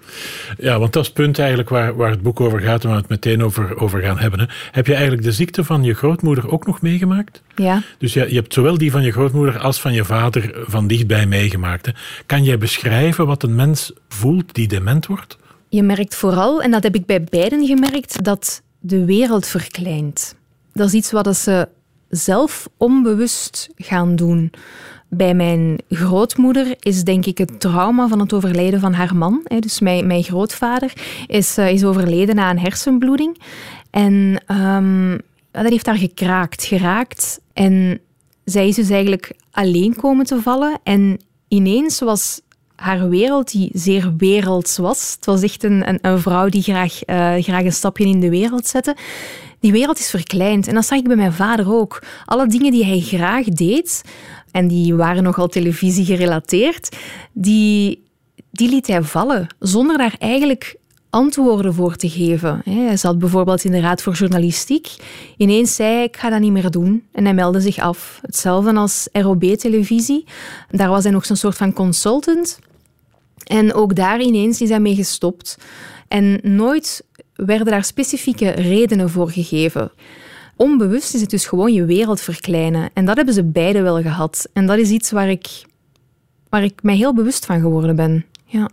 ja 0.59 0.79
want 0.79 0.93
dat 0.93 1.03
is 1.03 1.09
het 1.09 1.17
punt 1.17 1.39
eigenlijk 1.39 1.69
waar, 1.69 1.97
waar 1.97 2.11
het 2.11 2.23
boek 2.23 2.41
over 2.41 2.61
gaat 2.61 2.83
en 2.83 2.89
waar 2.89 2.97
we 2.97 3.03
het 3.03 3.11
meteen 3.11 3.45
over, 3.45 3.77
over 3.77 4.01
gaan 4.01 4.19
hebben. 4.19 4.41
Hè. 4.41 4.47
Heb 4.71 4.87
je 4.87 4.93
eigenlijk 4.93 5.23
de 5.23 5.33
ziekte 5.33 5.65
van 5.65 5.83
je 5.83 5.95
grootmoeder 5.95 6.51
ook 6.51 6.67
nog 6.67 6.81
meegemaakt? 6.81 7.43
Ja. 7.55 7.83
Dus 7.99 8.13
je, 8.13 8.29
je 8.29 8.35
hebt 8.35 8.55
zowel 8.55 8.79
die 8.79 8.91
van 8.91 9.03
je 9.03 9.13
grootmoeder 9.13 9.59
als 9.59 9.81
van 9.81 9.93
je 9.93 10.05
vader 10.05 10.65
van 10.67 10.87
dichtbij 10.87 11.27
meegemaakt. 11.27 11.87
Hè. 11.87 11.93
Kan 12.27 12.45
jij 12.45 12.59
beschrijven 12.59 13.27
wat 13.27 13.43
een 13.43 13.55
mens 13.55 13.93
voelt 14.09 14.55
die 14.55 14.69
dement 14.69 15.07
wordt? 15.07 15.41
Je 15.73 15.83
merkt 15.83 16.15
vooral, 16.15 16.63
en 16.63 16.71
dat 16.71 16.83
heb 16.83 16.95
ik 16.95 17.07
bij 17.07 17.25
beiden 17.25 17.67
gemerkt, 17.67 18.25
dat 18.25 18.63
de 18.81 19.05
wereld 19.05 19.47
verkleint. 19.47 20.35
Dat 20.73 20.87
is 20.87 20.93
iets 20.93 21.11
wat 21.11 21.37
ze 21.37 21.69
zelf 22.09 22.69
onbewust 22.77 23.69
gaan 23.77 24.17
doen. 24.17 24.53
Bij 25.09 25.35
mijn 25.35 25.79
grootmoeder 25.89 26.77
is 26.79 27.05
denk 27.05 27.27
ik 27.27 27.39
het 27.39 27.61
trauma 27.61 28.09
van 28.09 28.21
het 28.21 28.33
overlijden 28.33 28.81
van 28.81 28.93
haar 28.93 29.17
man. 29.17 29.47
Dus 29.59 29.81
mijn, 29.81 30.07
mijn 30.07 30.23
grootvader 30.23 30.93
is, 31.27 31.59
eh, 31.59 31.73
is 31.73 31.85
overleden 31.85 32.35
na 32.35 32.51
een 32.51 32.59
hersenbloeding. 32.59 33.39
En 33.91 34.43
um, 34.47 35.21
dat 35.51 35.69
heeft 35.69 35.87
haar 35.87 35.99
gekraakt, 35.99 36.65
geraakt. 36.65 37.41
En 37.53 38.01
zij 38.45 38.69
is 38.69 38.75
dus 38.75 38.91
eigenlijk 38.91 39.33
alleen 39.51 39.97
komen 39.97 40.27
te 40.27 40.41
vallen. 40.41 40.79
En 40.83 41.21
ineens 41.49 42.01
was 42.01 42.41
haar 42.83 43.09
wereld, 43.09 43.51
die 43.51 43.71
zeer 43.73 44.13
werelds 44.17 44.77
was. 44.77 45.13
Het 45.15 45.27
was 45.27 45.43
echt 45.43 45.65
een, 45.65 45.89
een, 45.89 45.99
een 46.03 46.19
vrouw 46.19 46.49
die 46.49 46.63
graag, 46.63 47.09
uh, 47.09 47.35
graag 47.43 47.65
een 47.65 47.73
stapje 47.73 48.05
in 48.05 48.21
de 48.21 48.31
wereld 48.31 48.67
zette. 48.67 48.97
Die 49.61 49.73
wereld 49.73 49.99
is 49.99 50.11
verkleind. 50.11 50.67
En 50.67 50.75
dat 50.75 50.87
zag 50.87 50.99
ik 50.99 51.07
bij 51.07 51.17
mijn 51.17 51.33
vader 51.33 51.75
ook. 51.75 52.03
Alle 52.25 52.47
dingen 52.47 52.71
die 52.71 52.85
hij 52.85 53.01
graag 53.01 53.45
deed, 53.45 54.03
en 54.51 54.69
die 54.69 54.95
waren 54.95 55.23
nogal 55.23 55.49
televisie 55.49 56.05
gerelateerd, 56.05 56.97
die, 57.33 58.03
die 58.51 58.69
liet 58.69 58.87
hij 58.87 59.03
vallen. 59.03 59.47
Zonder 59.59 59.99
daar 59.99 60.15
eigenlijk 60.19 60.77
antwoorden 61.13 61.75
voor 61.75 61.97
te 61.97 62.09
geven. 62.09 62.61
Hij 62.65 62.97
zat 62.97 63.19
bijvoorbeeld 63.19 63.65
in 63.65 63.73
de 63.73 63.81
Raad 63.81 64.03
voor 64.03 64.13
Journalistiek. 64.13 64.97
Ineens 65.37 65.75
zei 65.75 65.95
hij, 65.95 66.05
ik 66.05 66.17
ga 66.17 66.31
dat 66.31 66.41
niet 66.41 66.53
meer 66.53 66.71
doen. 66.71 67.05
En 67.13 67.25
hij 67.25 67.35
meldde 67.35 67.61
zich 67.61 67.79
af. 67.79 68.19
Hetzelfde 68.23 68.75
als 68.75 69.09
ROB-televisie. 69.13 70.25
Daar 70.71 70.89
was 70.89 71.03
hij 71.03 71.13
nog 71.13 71.25
zo'n 71.27 71.37
soort 71.37 71.57
van 71.57 71.73
consultant. 71.73 72.59
En 73.53 73.75
ook 73.75 73.95
daar 73.95 74.21
ineens 74.21 74.61
is 74.61 74.69
hij 74.69 74.81
mee 74.81 74.95
gestopt. 74.95 75.59
En 76.09 76.41
nooit 76.43 77.05
werden 77.35 77.67
daar 77.67 77.85
specifieke 77.85 78.51
redenen 78.51 79.11
voor 79.11 79.31
gegeven. 79.31 79.91
Onbewust 80.57 81.15
is 81.15 81.21
het 81.21 81.31
dus 81.31 81.47
gewoon 81.47 81.73
je 81.73 81.85
wereld 81.85 82.21
verkleinen. 82.21 82.91
En 82.93 83.05
dat 83.05 83.17
hebben 83.17 83.35
ze 83.35 83.45
beide 83.45 83.83
wel 83.83 84.03
gehad. 84.03 84.49
En 84.53 84.67
dat 84.67 84.79
is 84.79 84.91
iets 84.91 85.11
waar 85.11 85.31
ik, 85.31 85.65
waar 86.49 86.65
ik 86.65 86.83
mij 86.83 86.97
heel 86.97 87.15
bewust 87.15 87.47
van 87.47 87.61
geworden 87.61 87.97
ben. 87.97 88.25
Ja. 88.45 88.71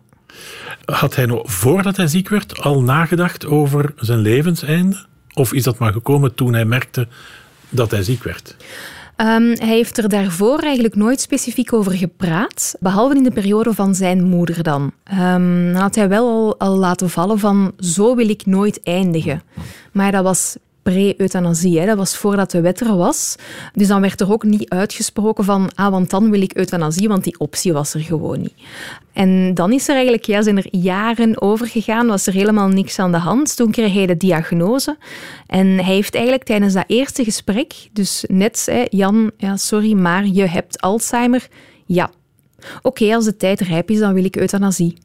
Had 0.85 1.15
hij 1.15 1.25
nog, 1.25 1.51
voordat 1.51 1.97
hij 1.97 2.07
ziek 2.07 2.29
werd, 2.29 2.59
al 2.59 2.81
nagedacht 2.81 3.45
over 3.45 3.93
zijn 3.97 4.19
levenseinde? 4.19 5.05
Of 5.33 5.53
is 5.53 5.63
dat 5.63 5.77
maar 5.77 5.93
gekomen 5.93 6.35
toen 6.35 6.53
hij 6.53 6.65
merkte 6.65 7.07
dat 7.69 7.91
hij 7.91 8.03
ziek 8.03 8.23
werd? 8.23 8.55
Um, 9.21 9.55
hij 9.57 9.67
heeft 9.67 9.97
er 9.97 10.09
daarvoor 10.09 10.59
eigenlijk 10.59 10.95
nooit 10.95 11.21
specifiek 11.21 11.73
over 11.73 11.91
gepraat, 11.91 12.75
behalve 12.79 13.15
in 13.15 13.23
de 13.23 13.31
periode 13.31 13.73
van 13.73 13.95
zijn 13.95 14.23
moeder 14.23 14.63
dan. 14.63 14.91
Um, 15.13 15.73
dan 15.73 15.81
had 15.81 15.95
hij 15.95 16.09
wel 16.09 16.27
al, 16.27 16.59
al 16.59 16.77
laten 16.77 17.09
vallen 17.09 17.39
van 17.39 17.71
zo 17.79 18.15
wil 18.15 18.29
ik 18.29 18.45
nooit 18.45 18.83
eindigen. 18.83 19.41
Maar 19.91 20.11
dat 20.11 20.23
was 20.23 20.57
pre-euthanasie. 20.89 21.85
Dat 21.85 21.97
was 21.97 22.17
voordat 22.17 22.51
de 22.51 22.61
wet 22.61 22.79
er 22.79 22.95
was. 22.95 23.35
Dus 23.73 23.87
dan 23.87 24.01
werd 24.01 24.21
er 24.21 24.31
ook 24.31 24.43
niet 24.43 24.69
uitgesproken 24.69 25.43
van, 25.43 25.69
ah, 25.75 25.91
want 25.91 26.09
dan 26.09 26.29
wil 26.29 26.41
ik 26.41 26.57
euthanasie, 26.57 27.07
want 27.07 27.23
die 27.23 27.39
optie 27.39 27.73
was 27.73 27.93
er 27.93 27.99
gewoon 27.99 28.41
niet. 28.41 28.53
En 29.13 29.53
dan 29.53 29.71
is 29.71 29.87
er 29.87 29.93
eigenlijk, 29.93 30.25
ja, 30.25 30.41
zijn 30.41 30.57
er 30.57 30.67
jaren 30.71 31.41
over 31.41 31.67
gegaan, 31.67 32.07
was 32.07 32.27
er 32.27 32.33
helemaal 32.33 32.67
niks 32.67 32.99
aan 32.99 33.11
de 33.11 33.17
hand. 33.17 33.55
Toen 33.55 33.71
kreeg 33.71 33.93
hij 33.93 34.05
de 34.05 34.17
diagnose. 34.17 34.97
En 35.47 35.67
hij 35.67 35.93
heeft 35.93 36.13
eigenlijk 36.13 36.43
tijdens 36.43 36.73
dat 36.73 36.83
eerste 36.87 37.23
gesprek, 37.23 37.73
dus 37.93 38.23
net, 38.27 38.67
hè, 38.71 38.85
Jan, 38.89 39.31
ja, 39.37 39.57
sorry, 39.57 39.93
maar 39.93 40.25
je 40.25 40.45
hebt 40.45 40.81
Alzheimer. 40.81 41.47
Ja. 41.85 42.11
Oké, 42.81 43.15
als 43.15 43.25
de 43.25 43.37
tijd 43.37 43.59
rijp 43.59 43.89
is, 43.89 43.99
dan 43.99 44.13
wil 44.13 44.23
ik 44.23 44.35
euthanasie 44.35 44.97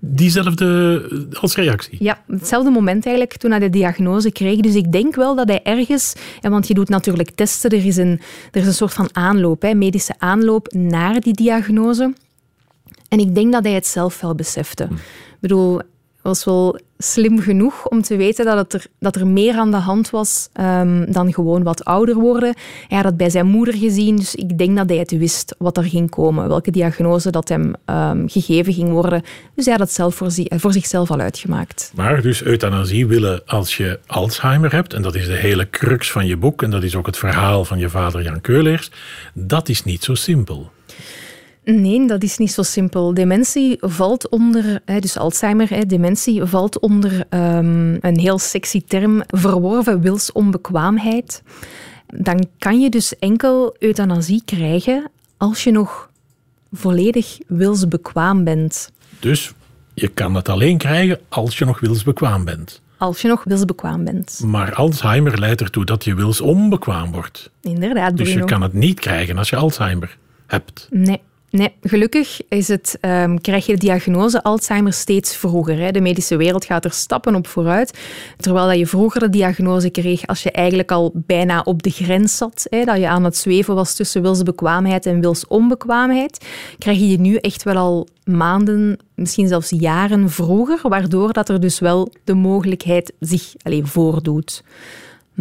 diezelfde 0.00 1.30
als 1.40 1.54
reactie? 1.54 1.96
Ja, 2.00 2.22
hetzelfde 2.26 2.70
moment 2.70 3.06
eigenlijk 3.06 3.36
toen 3.36 3.50
hij 3.50 3.60
de 3.60 3.70
diagnose 3.70 4.32
kreeg. 4.32 4.60
Dus 4.60 4.74
ik 4.74 4.92
denk 4.92 5.14
wel 5.14 5.36
dat 5.36 5.48
hij 5.48 5.62
ergens, 5.62 6.14
want 6.40 6.68
je 6.68 6.74
doet 6.74 6.88
natuurlijk 6.88 7.30
testen, 7.30 7.70
er 7.70 7.86
is 7.86 7.96
een, 7.96 8.20
er 8.50 8.60
is 8.60 8.66
een 8.66 8.74
soort 8.74 8.92
van 8.92 9.08
aanloop, 9.12 9.62
hè, 9.62 9.74
medische 9.74 10.14
aanloop 10.18 10.72
naar 10.72 11.20
die 11.20 11.34
diagnose. 11.34 12.12
En 13.08 13.18
ik 13.18 13.34
denk 13.34 13.52
dat 13.52 13.64
hij 13.64 13.72
het 13.72 13.86
zelf 13.86 14.20
wel 14.20 14.34
besefte. 14.34 14.84
Hm. 14.84 14.94
Ik 14.94 15.38
bedoel, 15.40 15.80
was 16.28 16.44
wel 16.44 16.78
slim 16.98 17.40
genoeg 17.40 17.86
om 17.86 18.02
te 18.02 18.16
weten 18.16 18.44
dat, 18.44 18.56
het 18.56 18.72
er, 18.72 18.86
dat 18.98 19.16
er 19.16 19.26
meer 19.26 19.54
aan 19.54 19.70
de 19.70 19.76
hand 19.76 20.10
was 20.10 20.48
um, 20.60 21.12
dan 21.12 21.32
gewoon 21.32 21.62
wat 21.62 21.84
ouder 21.84 22.14
worden. 22.14 22.54
Hij 22.88 22.96
had 22.96 23.06
dat 23.06 23.16
bij 23.16 23.30
zijn 23.30 23.46
moeder 23.46 23.74
gezien, 23.74 24.16
dus 24.16 24.34
ik 24.34 24.58
denk 24.58 24.76
dat 24.76 24.88
hij 24.88 24.98
het 24.98 25.10
wist 25.10 25.54
wat 25.58 25.76
er 25.76 25.84
ging 25.84 26.10
komen, 26.10 26.48
welke 26.48 26.70
diagnose 26.70 27.30
dat 27.30 27.48
hem 27.48 27.74
um, 27.86 28.28
gegeven 28.28 28.72
ging 28.72 28.90
worden. 28.90 29.22
Dus 29.54 29.64
hij 29.64 29.74
had 29.74 29.82
het 29.82 29.92
zelf 29.92 30.14
voor, 30.14 30.32
voor, 30.48 30.72
zichzelf 30.72 31.10
al 31.10 31.20
uitgemaakt. 31.20 31.92
Maar 31.94 32.22
dus 32.22 32.42
euthanasie 32.42 33.06
willen 33.06 33.42
als 33.46 33.76
je 33.76 33.98
Alzheimer 34.06 34.72
hebt, 34.72 34.94
en 34.94 35.02
dat 35.02 35.14
is 35.14 35.26
de 35.26 35.36
hele 35.36 35.70
crux 35.70 36.10
van 36.10 36.26
je 36.26 36.36
boek, 36.36 36.62
en 36.62 36.70
dat 36.70 36.82
is 36.82 36.94
ook 36.94 37.06
het 37.06 37.18
verhaal 37.18 37.64
van 37.64 37.78
je 37.78 37.88
vader 37.88 38.22
Jan 38.22 38.40
Keuleers, 38.40 38.90
dat 39.34 39.68
is 39.68 39.84
niet 39.84 40.04
zo 40.04 40.14
simpel. 40.14 40.70
Nee, 41.74 42.06
dat 42.06 42.22
is 42.22 42.38
niet 42.38 42.52
zo 42.52 42.62
simpel. 42.62 43.14
Dementie 43.14 43.76
valt 43.80 44.28
onder, 44.28 44.80
dus 45.00 45.16
Alzheimer, 45.16 45.88
dementie 45.88 46.44
valt 46.44 46.78
onder 46.78 47.12
um, 47.30 47.98
een 48.00 48.18
heel 48.18 48.38
sexy 48.38 48.82
term, 48.86 49.22
verworven 49.26 50.00
wilsonbekwaamheid. 50.00 51.42
dan 52.06 52.46
kan 52.58 52.80
je 52.80 52.88
dus 52.90 53.18
enkel 53.18 53.76
euthanasie 53.78 54.42
krijgen 54.44 55.10
als 55.36 55.64
je 55.64 55.70
nog 55.70 56.10
volledig 56.72 57.38
wilsbekwaam 57.46 58.44
bent. 58.44 58.90
Dus 59.20 59.52
je 59.94 60.08
kan 60.08 60.34
het 60.34 60.48
alleen 60.48 60.78
krijgen 60.78 61.18
als 61.28 61.58
je 61.58 61.64
nog 61.64 61.80
wilsbekwaam 61.80 62.44
bent. 62.44 62.80
Als 62.98 63.20
je 63.22 63.28
nog 63.28 63.44
wilsbekwaam 63.44 64.04
bent. 64.04 64.40
Maar 64.44 64.74
Alzheimer 64.74 65.38
leidt 65.38 65.60
ertoe 65.60 65.84
dat 65.84 66.04
je 66.04 66.14
wilsonbekwaam 66.14 67.12
wordt. 67.12 67.50
Inderdaad, 67.60 68.16
Dus 68.16 68.32
je 68.32 68.44
kan 68.44 68.62
het 68.62 68.72
niet 68.72 69.00
krijgen 69.00 69.38
als 69.38 69.48
je 69.48 69.56
Alzheimer 69.56 70.16
hebt. 70.46 70.88
Nee. 70.90 71.20
Nee, 71.50 71.72
gelukkig 71.80 72.40
is 72.48 72.68
het, 72.68 72.98
ehm, 73.00 73.36
krijg 73.36 73.66
je 73.66 73.72
de 73.72 73.78
diagnose 73.78 74.42
Alzheimer 74.42 74.92
steeds 74.92 75.36
vroeger. 75.36 75.78
Hè. 75.78 75.90
De 75.90 76.00
medische 76.00 76.36
wereld 76.36 76.64
gaat 76.64 76.84
er 76.84 76.92
stappen 76.92 77.34
op 77.34 77.46
vooruit. 77.46 77.98
Terwijl 78.36 78.66
dat 78.66 78.78
je 78.78 78.86
vroeger 78.86 79.20
de 79.20 79.30
diagnose 79.30 79.90
kreeg 79.90 80.26
als 80.26 80.42
je 80.42 80.50
eigenlijk 80.50 80.90
al 80.90 81.12
bijna 81.14 81.60
op 81.64 81.82
de 81.82 81.90
grens 81.90 82.36
zat. 82.36 82.66
Hè, 82.70 82.84
dat 82.84 82.98
je 82.98 83.08
aan 83.08 83.24
het 83.24 83.36
zweven 83.36 83.74
was 83.74 83.94
tussen 83.94 84.22
wilsbekwaamheid 84.22 85.06
en 85.06 85.20
wilsonbekwaamheid. 85.20 86.46
Krijg 86.78 86.98
je 86.98 87.18
nu 87.18 87.36
echt 87.36 87.62
wel 87.62 87.76
al 87.76 88.08
maanden, 88.24 88.98
misschien 89.14 89.48
zelfs 89.48 89.70
jaren 89.70 90.30
vroeger. 90.30 90.78
Waardoor 90.82 91.32
dat 91.32 91.48
er 91.48 91.60
dus 91.60 91.78
wel 91.78 92.12
de 92.24 92.34
mogelijkheid 92.34 93.12
zich 93.20 93.52
alleen 93.62 93.86
voordoet. 93.86 94.62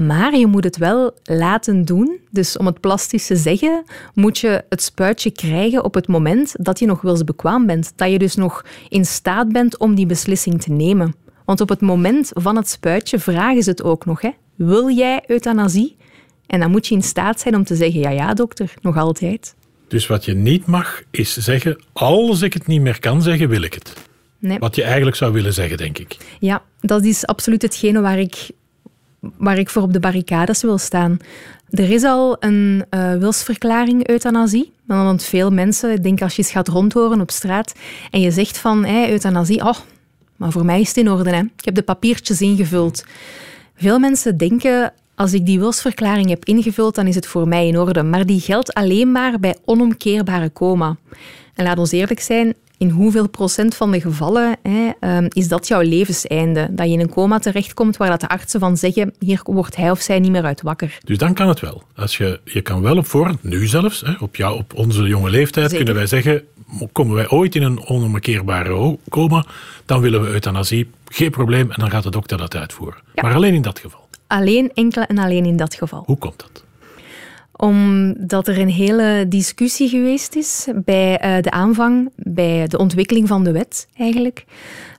Maar 0.06 0.38
je 0.38 0.48
moet 0.48 0.64
het 0.64 0.78
wel 0.78 1.12
laten 1.24 1.86
doen. 1.86 2.20
Dus 2.32 2.58
om 2.58 2.66
het 2.66 2.80
plastisch 2.80 3.28
te 3.28 3.36
zeggen, 3.36 3.84
moet 4.14 4.38
je 4.38 4.64
het 4.70 4.82
spuitje 4.82 5.32
krijgen 5.32 5.84
op 5.84 5.94
het 5.94 6.08
moment 6.08 6.56
dat 6.60 6.80
je 6.80 6.86
nog 6.86 7.02
wilsbekwaam 7.02 7.66
bent. 7.66 7.94
Dat 7.96 8.12
je 8.12 8.20
dus 8.20 8.36
nog 8.36 8.66
in 8.90 9.06
staat 9.06 9.52
bent 9.52 9.78
om 9.78 9.96
die 9.96 10.06
beslissing 10.06 10.62
te 10.62 10.72
nemen. 10.72 11.16
Want 11.46 11.62
op 11.62 11.70
het 11.70 11.82
moment 11.82 12.32
van 12.34 12.56
het 12.56 12.70
spuitje 12.70 13.20
vragen 13.20 13.64
ze 13.64 13.70
het 13.70 13.84
ook 13.84 14.06
nog. 14.06 14.22
Hè? 14.22 14.30
Wil 14.56 14.90
jij 14.90 15.24
euthanasie? 15.28 15.96
En 16.48 16.60
dan 16.60 16.72
moet 16.72 16.88
je 16.88 16.96
in 16.96 17.04
staat 17.04 17.40
zijn 17.40 17.56
om 17.56 17.64
te 17.64 17.76
zeggen, 17.76 18.00
ja 18.00 18.10
ja 18.10 18.34
dokter, 18.34 18.74
nog 18.82 18.98
altijd. 18.98 19.56
Dus 19.88 20.08
wat 20.08 20.26
je 20.26 20.34
niet 20.34 20.66
mag, 20.66 21.02
is 21.12 21.38
zeggen: 21.38 21.84
als 21.94 22.42
ik 22.42 22.54
het 22.54 22.68
niet 22.68 22.82
meer 22.82 23.00
kan 23.00 23.22
zeggen, 23.22 23.50
wil 23.50 23.62
ik 23.62 23.74
het. 23.74 23.94
Nee. 24.40 24.60
Wat 24.60 24.76
je 24.76 24.84
eigenlijk 24.84 25.16
zou 25.16 25.34
willen 25.34 25.54
zeggen, 25.54 25.78
denk 25.78 25.98
ik. 25.98 26.18
Ja, 26.40 26.64
dat 26.80 27.04
is 27.04 27.26
absoluut 27.26 27.62
hetgene 27.62 28.02
waar 28.02 28.20
ik, 28.20 28.50
waar 29.38 29.58
ik 29.58 29.70
voor 29.70 29.82
op 29.82 29.94
de 29.94 30.00
barricades 30.00 30.62
wil 30.62 30.78
staan. 30.78 31.18
Er 31.70 31.92
is 31.92 32.04
al 32.04 32.36
een 32.40 32.86
eh, 32.90 33.14
wilsverklaring 33.14 34.08
euthanasie. 34.08 34.72
Want 34.86 35.24
veel 35.24 35.52
mensen, 35.52 35.92
ik 35.92 36.04
denk 36.04 36.22
als 36.22 36.36
je 36.36 36.42
eens 36.42 36.52
gaat 36.52 36.68
rondhoren 36.68 37.22
op 37.22 37.32
straat 37.32 37.74
en 38.12 38.20
je 38.20 38.32
zegt 38.32 38.58
van 38.58 38.86
hey, 38.86 39.12
euthanasie, 39.12 39.66
oh, 39.66 39.78
maar 40.36 40.52
voor 40.52 40.66
mij 40.66 40.80
is 40.80 40.88
het 40.88 40.98
in 40.98 41.10
orde. 41.10 41.30
Hè. 41.30 41.40
Ik 41.40 41.66
heb 41.66 41.76
de 41.76 41.82
papiertjes 41.82 42.42
ingevuld. 42.42 43.04
Veel 43.76 44.00
mensen 44.00 44.38
denken, 44.38 44.94
als 45.16 45.34
ik 45.34 45.46
die 45.46 45.60
wilsverklaring 45.60 46.30
heb 46.30 46.46
ingevuld, 46.46 46.96
dan 46.96 47.08
is 47.08 47.16
het 47.16 47.28
voor 47.28 47.48
mij 47.48 47.68
in 47.68 47.80
orde. 47.80 48.04
Maar 48.04 48.26
die 48.26 48.40
geldt 48.40 48.74
alleen 48.74 49.12
maar 49.12 49.40
bij 49.40 49.58
onomkeerbare 49.66 50.54
coma. 50.54 50.98
En 51.54 51.64
laat 51.64 51.78
ons 51.78 51.92
eerlijk 51.92 52.20
zijn, 52.20 52.54
in 52.78 52.90
hoeveel 52.90 53.30
procent 53.30 53.76
van 53.76 53.92
de 53.92 54.02
gevallen 54.02 54.56
hè, 54.62 55.18
um, 55.18 55.26
is 55.30 55.48
dat 55.48 55.68
jouw 55.68 55.82
levenseinde? 55.82 56.68
Dat 56.72 56.88
je 56.88 56.94
in 56.94 57.00
een 57.00 57.10
coma 57.10 57.40
terechtkomt 57.40 57.98
waar 57.98 58.10
dat 58.10 58.22
de 58.22 58.30
artsen 58.30 58.60
van 58.60 58.78
zeggen, 58.78 59.14
hier 59.20 59.40
wordt 59.44 59.76
hij 59.76 59.92
of 59.92 60.02
zij 60.02 60.20
niet 60.20 60.32
meer 60.32 60.44
uit 60.44 60.62
wakker. 60.62 60.98
Dus 61.04 61.18
dan 61.18 61.34
kan 61.34 61.48
het 61.48 61.60
wel. 61.60 61.84
Als 61.96 62.18
je, 62.18 62.40
je 62.44 62.62
kan 62.62 62.82
wel 62.82 62.98
op 62.98 63.06
voorhand, 63.06 63.44
nu 63.44 63.68
zelfs, 63.68 64.02
hè, 64.02 64.14
op, 64.20 64.36
jou, 64.36 64.58
op 64.58 64.74
onze 64.76 65.04
jonge 65.04 65.30
leeftijd, 65.30 65.70
Zeker. 65.70 65.86
kunnen 65.86 65.96
wij 65.96 66.08
zeggen: 66.22 66.44
komen 66.92 67.16
wij 67.16 67.30
ooit 67.30 67.56
in 67.56 67.64
een 67.64 67.86
onomkeerbare 67.86 68.98
coma, 69.10 69.46
dan 69.86 70.02
willen 70.02 70.22
we 70.22 70.28
euthanasie. 70.28 70.90
Geen 71.06 71.32
probleem, 71.32 71.72
en 71.72 71.80
dan 71.80 71.90
gaat 71.90 72.04
de 72.04 72.12
dokter 72.12 72.38
dat 72.38 72.56
uitvoeren. 72.56 73.00
Ja. 73.14 73.22
Maar 73.22 73.34
alleen 73.34 73.54
in 73.54 73.62
dat 73.62 73.80
geval. 73.80 74.08
Alleen 74.28 74.72
enkel 74.74 75.04
en 75.04 75.18
alleen 75.18 75.46
in 75.46 75.58
dat 75.58 75.76
geval. 75.76 76.04
Hoe 76.06 76.18
komt 76.18 76.40
dat? 76.40 76.64
Omdat 77.58 78.48
er 78.48 78.60
een 78.60 78.70
hele 78.70 79.26
discussie 79.28 79.90
geweest 79.90 80.36
is 80.36 80.68
bij 80.76 81.18
eh, 81.18 81.42
de 81.42 81.52
aanvang, 81.52 82.10
bij 82.16 82.68
de 82.68 82.78
ontwikkeling 82.78 83.28
van 83.28 83.44
de 83.44 83.52
wet 83.52 83.88
eigenlijk. 83.98 84.46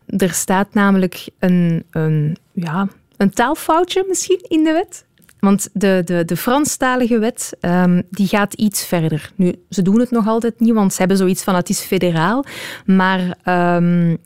Er 0.07 0.33
staat 0.33 0.75
namelijk 0.75 1.29
een, 1.39 1.85
een, 1.91 2.37
ja, 2.53 2.89
een 3.17 3.31
taalfoutje 3.31 4.05
misschien 4.09 4.45
in 4.49 4.65
de 4.65 4.73
wet. 4.73 5.07
Want 5.41 5.69
de, 5.73 6.03
de, 6.05 6.25
de 6.25 6.37
Franstalige 6.37 7.19
wet 7.19 7.57
ehm, 7.61 8.03
die 8.11 8.27
gaat 8.27 8.55
iets 8.55 8.87
verder. 8.87 9.33
Nu, 9.35 9.55
ze 9.71 9.83
doen 9.83 10.01
het 10.01 10.11
nog 10.11 10.27
altijd 10.27 10.61
niet, 10.61 10.75
want 10.75 10.93
ze 10.93 10.99
hebben 10.99 11.17
zoiets 11.17 11.43
van 11.43 11.55
het 11.55 11.69
is 11.69 11.81
federaal. 11.81 12.45
Maar 12.85 13.39
ehm, 13.43 14.17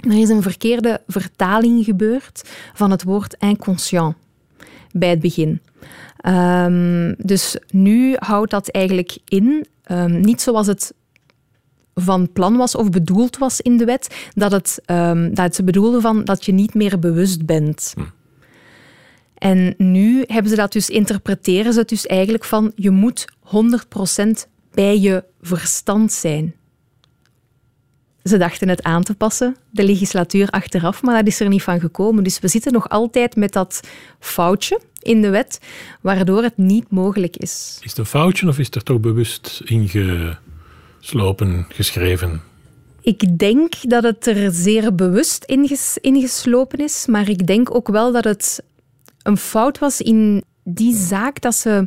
er 0.00 0.20
is 0.20 0.28
een 0.28 0.42
verkeerde 0.42 1.00
vertaling 1.06 1.84
gebeurd 1.84 2.42
van 2.74 2.90
het 2.90 3.02
woord 3.02 3.36
inconscient 3.38 4.14
bij 4.92 5.10
het 5.10 5.20
begin. 5.20 5.60
Ehm, 6.26 7.14
dus 7.18 7.56
nu 7.70 8.16
houdt 8.18 8.50
dat 8.50 8.68
eigenlijk 8.68 9.18
in, 9.24 9.66
ehm, 9.82 10.20
niet 10.20 10.40
zoals 10.40 10.66
het 10.66 10.94
van 11.94 12.32
plan 12.32 12.56
was 12.56 12.74
of 12.74 12.90
bedoeld 12.90 13.38
was 13.38 13.60
in 13.60 13.76
de 13.76 13.84
wet, 13.84 14.28
dat, 14.34 14.52
het, 14.52 14.80
ehm, 14.84 15.34
dat 15.34 15.54
ze 15.54 15.64
bedoelden 15.64 16.00
van 16.00 16.24
dat 16.24 16.44
je 16.44 16.52
niet 16.52 16.74
meer 16.74 16.98
bewust 16.98 17.46
bent. 17.46 17.94
En 19.34 19.74
nu 19.78 20.24
hebben 20.26 20.50
ze 20.50 20.56
dat 20.56 20.72
dus, 20.72 20.90
interpreteren 20.90 21.72
ze 21.72 21.78
het 21.78 21.88
dus 21.88 22.06
eigenlijk 22.06 22.44
van 22.44 22.72
je 22.74 22.90
moet 22.90 23.24
100% 23.40 24.48
bij 24.72 24.98
je 24.98 25.24
verstand 25.40 26.12
zijn. 26.12 26.54
Ze 28.22 28.36
dachten 28.36 28.68
het 28.68 28.82
aan 28.82 29.02
te 29.02 29.14
passen, 29.14 29.56
de 29.70 29.84
legislatuur 29.84 30.48
achteraf, 30.48 31.02
maar 31.02 31.16
dat 31.16 31.26
is 31.26 31.40
er 31.40 31.48
niet 31.48 31.62
van 31.62 31.80
gekomen. 31.80 32.24
Dus 32.24 32.38
we 32.38 32.48
zitten 32.48 32.72
nog 32.72 32.88
altijd 32.88 33.36
met 33.36 33.52
dat 33.52 33.80
foutje 34.18 34.80
in 35.06 35.22
de 35.22 35.30
wet, 35.30 35.60
waardoor 36.00 36.42
het 36.42 36.56
niet 36.56 36.90
mogelijk 36.90 37.36
is. 37.36 37.78
Is 37.82 37.90
het 37.90 37.98
een 37.98 38.06
foutje 38.06 38.48
of 38.48 38.58
is 38.58 38.66
het 38.66 38.74
er 38.74 38.82
toch 38.82 39.00
bewust 39.00 39.60
ingeslopen, 39.64 40.36
geschreven? 41.68 42.40
Ik 43.00 43.38
denk 43.38 43.74
dat 43.82 44.02
het 44.02 44.26
er 44.26 44.52
zeer 44.52 44.94
bewust 44.94 45.44
inges- 45.44 45.98
ingeslopen 46.00 46.78
is, 46.78 47.06
maar 47.06 47.28
ik 47.28 47.46
denk 47.46 47.74
ook 47.74 47.88
wel 47.88 48.12
dat 48.12 48.24
het 48.24 48.62
een 49.22 49.36
fout 49.36 49.78
was 49.78 50.00
in 50.00 50.44
die 50.64 50.96
zaak 50.96 51.40
dat 51.40 51.54
ze, 51.54 51.86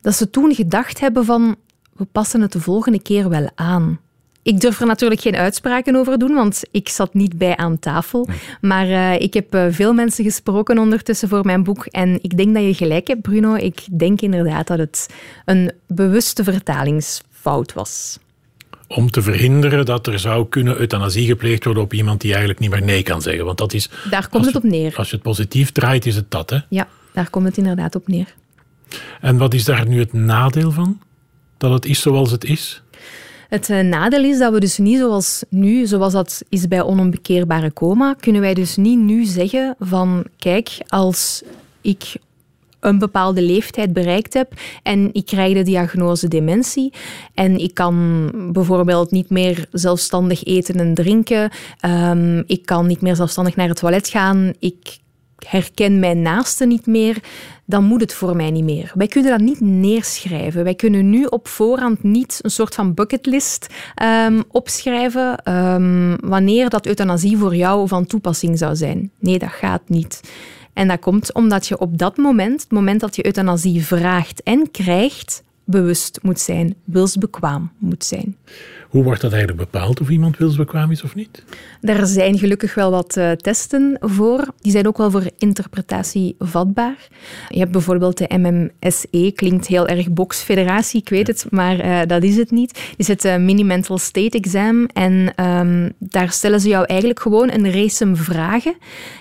dat 0.00 0.14
ze 0.14 0.30
toen 0.30 0.54
gedacht 0.54 1.00
hebben 1.00 1.24
van 1.24 1.56
we 1.92 2.04
passen 2.04 2.40
het 2.40 2.52
de 2.52 2.60
volgende 2.60 3.02
keer 3.02 3.28
wel 3.28 3.50
aan. 3.54 4.00
Ik 4.42 4.60
durf 4.60 4.80
er 4.80 4.86
natuurlijk 4.86 5.20
geen 5.20 5.36
uitspraken 5.36 5.96
over 5.96 6.18
doen, 6.18 6.34
want 6.34 6.62
ik 6.70 6.88
zat 6.88 7.14
niet 7.14 7.38
bij 7.38 7.56
aan 7.56 7.78
tafel. 7.78 8.28
Maar 8.60 8.88
eh, 8.88 9.20
ik 9.20 9.34
heb 9.34 9.54
eh, 9.54 9.66
veel 9.70 9.92
mensen 9.92 10.24
gesproken 10.24 10.78
ondertussen 10.78 11.28
voor 11.28 11.44
mijn 11.44 11.62
boek. 11.62 11.86
En 11.86 12.18
ik 12.22 12.36
denk 12.36 12.54
dat 12.54 12.64
je 12.64 12.74
gelijk 12.74 13.06
hebt, 13.06 13.22
Bruno. 13.22 13.54
Ik 13.54 13.98
denk 13.98 14.20
inderdaad 14.20 14.66
dat 14.66 14.78
het 14.78 15.08
een 15.44 15.72
bewuste 15.86 16.44
vertalingsfout 16.44 17.72
was. 17.72 18.18
Om 18.86 19.10
te 19.10 19.22
verhinderen 19.22 19.84
dat 19.84 20.06
er 20.06 20.18
zou 20.18 20.48
kunnen 20.48 20.78
euthanasie 20.78 21.26
gepleegd 21.26 21.64
worden 21.64 21.82
op 21.82 21.92
iemand 21.92 22.20
die 22.20 22.30
eigenlijk 22.30 22.60
niet 22.60 22.70
meer 22.70 22.82
nee 22.82 23.02
kan 23.02 23.22
zeggen. 23.22 23.44
Want 23.44 23.58
dat 23.58 23.72
is, 23.72 23.90
Daar 24.10 24.28
komt 24.28 24.46
het 24.46 24.56
op 24.56 24.62
neer. 24.62 24.96
Als 24.96 25.08
je 25.08 25.14
het 25.14 25.24
positief 25.24 25.72
draait, 25.72 26.06
is 26.06 26.16
het 26.16 26.30
dat. 26.30 26.50
Hè? 26.50 26.58
Ja, 26.68 26.88
daar 27.12 27.30
komt 27.30 27.46
het 27.46 27.56
inderdaad 27.56 27.94
op 27.94 28.08
neer. 28.08 28.34
En 29.20 29.36
wat 29.36 29.54
is 29.54 29.64
daar 29.64 29.86
nu 29.86 29.98
het 29.98 30.12
nadeel 30.12 30.70
van? 30.70 31.00
Dat 31.58 31.72
het 31.72 31.86
is 31.86 32.00
zoals 32.00 32.30
het 32.30 32.44
is? 32.44 32.82
Het 33.50 33.70
eh, 33.70 33.80
nadeel 33.80 34.24
is 34.24 34.38
dat 34.38 34.52
we 34.52 34.60
dus 34.60 34.78
niet 34.78 34.98
zoals 34.98 35.44
nu, 35.48 35.86
zoals 35.86 36.12
dat 36.12 36.42
is 36.48 36.68
bij 36.68 36.82
onombekeerbare 36.82 37.72
coma, 37.72 38.14
kunnen 38.14 38.40
wij 38.40 38.54
dus 38.54 38.76
niet 38.76 38.98
nu 38.98 39.24
zeggen 39.24 39.74
van 39.78 40.24
kijk, 40.36 40.78
als 40.88 41.42
ik 41.80 42.14
een 42.80 42.98
bepaalde 42.98 43.42
leeftijd 43.42 43.92
bereikt 43.92 44.34
heb 44.34 44.52
en 44.82 45.10
ik 45.12 45.26
krijg 45.26 45.54
de 45.54 45.62
diagnose 45.62 46.28
dementie 46.28 46.92
en 47.34 47.58
ik 47.58 47.74
kan 47.74 48.30
bijvoorbeeld 48.52 49.10
niet 49.10 49.30
meer 49.30 49.66
zelfstandig 49.72 50.44
eten 50.44 50.74
en 50.74 50.94
drinken, 50.94 51.50
ehm, 51.80 52.42
ik 52.46 52.66
kan 52.66 52.86
niet 52.86 53.00
meer 53.00 53.16
zelfstandig 53.16 53.56
naar 53.56 53.68
het 53.68 53.78
toilet 53.78 54.08
gaan, 54.08 54.52
ik 54.58 54.98
herken 55.48 55.98
mijn 55.98 56.22
naaste 56.22 56.66
niet 56.66 56.86
meer, 56.86 57.16
dan 57.64 57.84
moet 57.84 58.00
het 58.00 58.14
voor 58.14 58.36
mij 58.36 58.50
niet 58.50 58.64
meer. 58.64 58.92
Wij 58.94 59.06
kunnen 59.06 59.30
dat 59.30 59.40
niet 59.40 59.60
neerschrijven. 59.60 60.64
Wij 60.64 60.74
kunnen 60.74 61.10
nu 61.10 61.24
op 61.24 61.48
voorhand 61.48 62.02
niet 62.02 62.38
een 62.42 62.50
soort 62.50 62.74
van 62.74 62.94
bucketlist 62.94 63.66
ehm, 63.94 64.42
opschrijven 64.48 65.38
ehm, 65.44 66.16
wanneer 66.20 66.68
dat 66.68 66.86
euthanasie 66.86 67.38
voor 67.38 67.56
jou 67.56 67.88
van 67.88 68.06
toepassing 68.06 68.58
zou 68.58 68.76
zijn. 68.76 69.10
Nee, 69.18 69.38
dat 69.38 69.52
gaat 69.52 69.88
niet. 69.88 70.20
En 70.72 70.88
dat 70.88 70.98
komt 70.98 71.34
omdat 71.34 71.66
je 71.66 71.78
op 71.78 71.98
dat 71.98 72.16
moment, 72.16 72.60
het 72.60 72.70
moment 72.70 73.00
dat 73.00 73.16
je 73.16 73.26
euthanasie 73.26 73.84
vraagt 73.84 74.42
en 74.42 74.70
krijgt, 74.70 75.42
bewust 75.64 76.18
moet 76.22 76.40
zijn, 76.40 76.74
wilsbekwaam 76.84 77.72
moet 77.78 78.04
zijn. 78.04 78.36
Hoe 78.90 79.02
wordt 79.02 79.20
dat 79.20 79.32
eigenlijk 79.32 79.70
bepaald 79.70 80.00
of 80.00 80.08
iemand 80.08 80.36
wilsbekwaam 80.36 80.90
is 80.90 81.02
of 81.02 81.14
niet? 81.14 81.44
Daar 81.80 82.06
zijn 82.06 82.38
gelukkig 82.38 82.74
wel 82.74 82.90
wat 82.90 83.16
uh, 83.16 83.30
testen 83.32 83.96
voor. 84.00 84.48
Die 84.60 84.72
zijn 84.72 84.86
ook 84.86 84.96
wel 84.96 85.10
voor 85.10 85.30
interpretatie 85.38 86.34
vatbaar. 86.38 87.08
Je 87.48 87.58
hebt 87.58 87.72
bijvoorbeeld 87.72 88.18
de 88.18 88.38
MMSE, 88.38 89.32
klinkt 89.34 89.66
heel 89.66 89.86
erg 89.86 90.10
boksfederatie, 90.10 91.00
ik 91.00 91.08
weet 91.08 91.26
het, 91.26 91.46
maar 91.50 91.84
uh, 91.84 92.00
dat 92.06 92.22
is 92.22 92.36
het 92.36 92.50
niet. 92.50 92.92
Is 92.96 93.08
het 93.08 93.24
uh, 93.24 93.36
Mini-Mental 93.36 93.98
State 93.98 94.38
Exam 94.38 94.84
en 94.86 95.44
um, 95.44 95.92
daar 95.98 96.30
stellen 96.30 96.60
ze 96.60 96.68
jou 96.68 96.84
eigenlijk 96.84 97.20
gewoon 97.20 97.50
een 97.50 97.72
race 97.72 98.10
vragen 98.14 98.74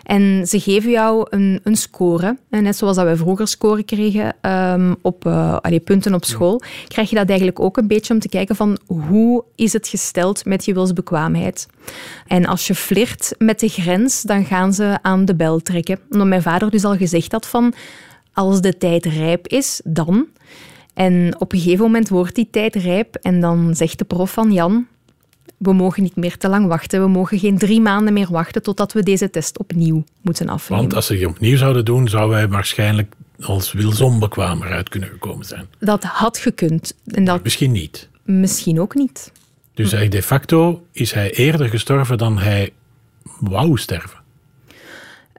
en 0.04 0.48
ze 0.48 0.60
geven 0.60 0.92
jou 0.92 1.28
een, 1.30 1.60
een 1.64 1.76
score. 1.76 2.38
En 2.50 2.64
net 2.64 2.78
zoals 2.78 2.96
dat 2.96 3.06
wij 3.06 3.16
vroeger 3.16 3.48
score 3.48 3.84
kregen 3.84 4.36
um, 4.42 4.96
op 5.02 5.26
allee, 5.62 5.80
punten 5.80 6.14
op 6.14 6.26
school, 6.26 6.62
krijg 6.88 7.10
je 7.10 7.16
dat 7.16 7.28
eigenlijk 7.28 7.60
ook 7.60 7.78
een 7.78 7.88
beetje 7.88 8.14
om 8.14 8.20
te 8.20 8.30
kijken 8.30 8.56
van 8.56 8.78
hoe 8.86 9.44
is 9.60 9.74
het 9.74 9.88
gesteld 9.88 10.46
met 10.46 10.66
je 10.66 10.74
wilsbekwaamheid. 10.74 11.68
En 12.28 12.46
als 12.46 12.68
je 12.68 12.76
flirt 12.76 13.36
met 13.38 13.60
de 13.60 13.68
grens, 13.68 14.22
dan 14.22 14.46
gaan 14.46 14.74
ze 14.74 15.00
aan 15.02 15.26
de 15.26 15.36
bel 15.36 15.60
trekken. 15.60 16.00
Omdat 16.10 16.28
mijn 16.28 16.42
vader 16.42 16.70
dus 16.70 16.84
al 16.84 16.98
gezegd 16.98 17.32
had 17.32 17.48
van, 17.48 17.74
als 18.34 18.62
de 18.62 18.78
tijd 18.78 19.06
rijp 19.06 19.48
is, 19.48 19.82
dan. 19.84 20.28
En 20.94 21.36
op 21.40 21.54
een 21.54 21.60
gegeven 21.60 21.86
moment 21.86 22.10
wordt 22.10 22.36
die 22.36 22.48
tijd 22.52 22.76
rijp 22.76 23.16
en 23.16 23.42
dan 23.42 23.76
zegt 23.76 23.98
de 23.98 24.06
prof 24.06 24.32
van 24.32 24.52
Jan, 24.52 24.88
we 25.60 25.74
mogen 25.74 26.04
niet 26.04 26.16
meer 26.16 26.38
te 26.38 26.50
lang 26.50 26.68
wachten. 26.68 27.02
We 27.02 27.08
mogen 27.08 27.40
geen 27.40 27.58
drie 27.58 27.82
maanden 27.82 28.14
meer 28.14 28.32
wachten 28.32 28.62
totdat 28.62 28.94
we 28.94 29.04
deze 29.04 29.30
test 29.30 29.60
opnieuw 29.60 30.04
moeten 30.22 30.50
afnemen. 30.50 30.84
Want 30.84 30.96
als 30.96 31.06
ze 31.06 31.14
die 31.14 31.28
opnieuw 31.28 31.58
zouden 31.58 31.86
doen, 31.86 32.08
zouden 32.08 32.36
wij 32.36 32.48
waarschijnlijk 32.48 33.16
als 33.40 33.72
wilsonbekwamer 33.72 34.72
uit 34.72 34.90
kunnen 34.90 35.10
gekomen 35.10 35.46
zijn. 35.46 35.66
Dat 35.80 36.04
had 36.04 36.38
gekund. 36.38 36.96
En 37.06 37.24
dat... 37.24 37.44
Misschien 37.44 37.72
niet. 37.72 38.10
Misschien 38.24 38.80
ook 38.80 38.96
niet. 38.96 39.32
Dus 39.80 39.92
hm. 39.92 40.10
de 40.10 40.24
facto 40.24 40.86
is 40.92 41.12
hij 41.12 41.32
eerder 41.32 41.70
gestorven 41.70 42.18
dan 42.18 42.38
hij 42.38 42.74
wou 43.40 43.78
sterven. 43.78 44.20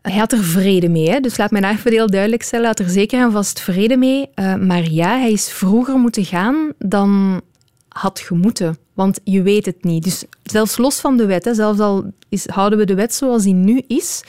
Hij 0.03 0.17
had 0.17 0.33
er 0.33 0.45
vrede 0.45 0.89
mee, 0.89 1.21
dus 1.21 1.37
laat 1.37 1.51
mij 1.51 1.61
daar 1.61 1.73
even 1.73 1.93
heel 1.93 2.11
duidelijk 2.11 2.43
stellen. 2.43 2.65
Hij 2.67 2.75
had 2.77 2.87
er 2.87 2.93
zeker 2.93 3.21
en 3.21 3.33
vast 3.33 3.61
vrede 3.61 3.97
mee. 3.97 4.29
Uh, 4.35 4.55
maar 4.55 4.91
ja, 4.91 5.19
hij 5.19 5.33
is 5.33 5.53
vroeger 5.53 5.97
moeten 5.97 6.25
gaan 6.25 6.73
dan 6.79 7.41
had 7.89 8.21
gemoeten. 8.21 8.77
Want 8.95 9.21
je 9.25 9.43
weet 9.43 9.67
het 9.67 9.85
niet. 9.85 10.05
Dus 10.05 10.25
zelfs 10.43 10.77
los 10.77 11.01
van 11.01 11.17
de 11.17 11.27
wet, 11.27 11.49
zelfs 11.53 11.79
al 11.79 12.13
is, 12.29 12.47
houden 12.47 12.79
we 12.79 12.85
de 12.85 12.95
wet 12.95 13.15
zoals 13.15 13.43
die 13.43 13.55
nu 13.55 13.83
is, 13.87 14.23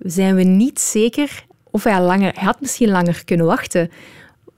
zijn 0.00 0.34
we 0.34 0.42
niet 0.42 0.80
zeker 0.80 1.44
of 1.70 1.84
hij, 1.84 2.00
langer, 2.00 2.32
hij 2.34 2.44
had 2.44 2.60
misschien 2.60 2.90
langer 2.90 3.24
kunnen 3.24 3.46
wachten. 3.46 3.90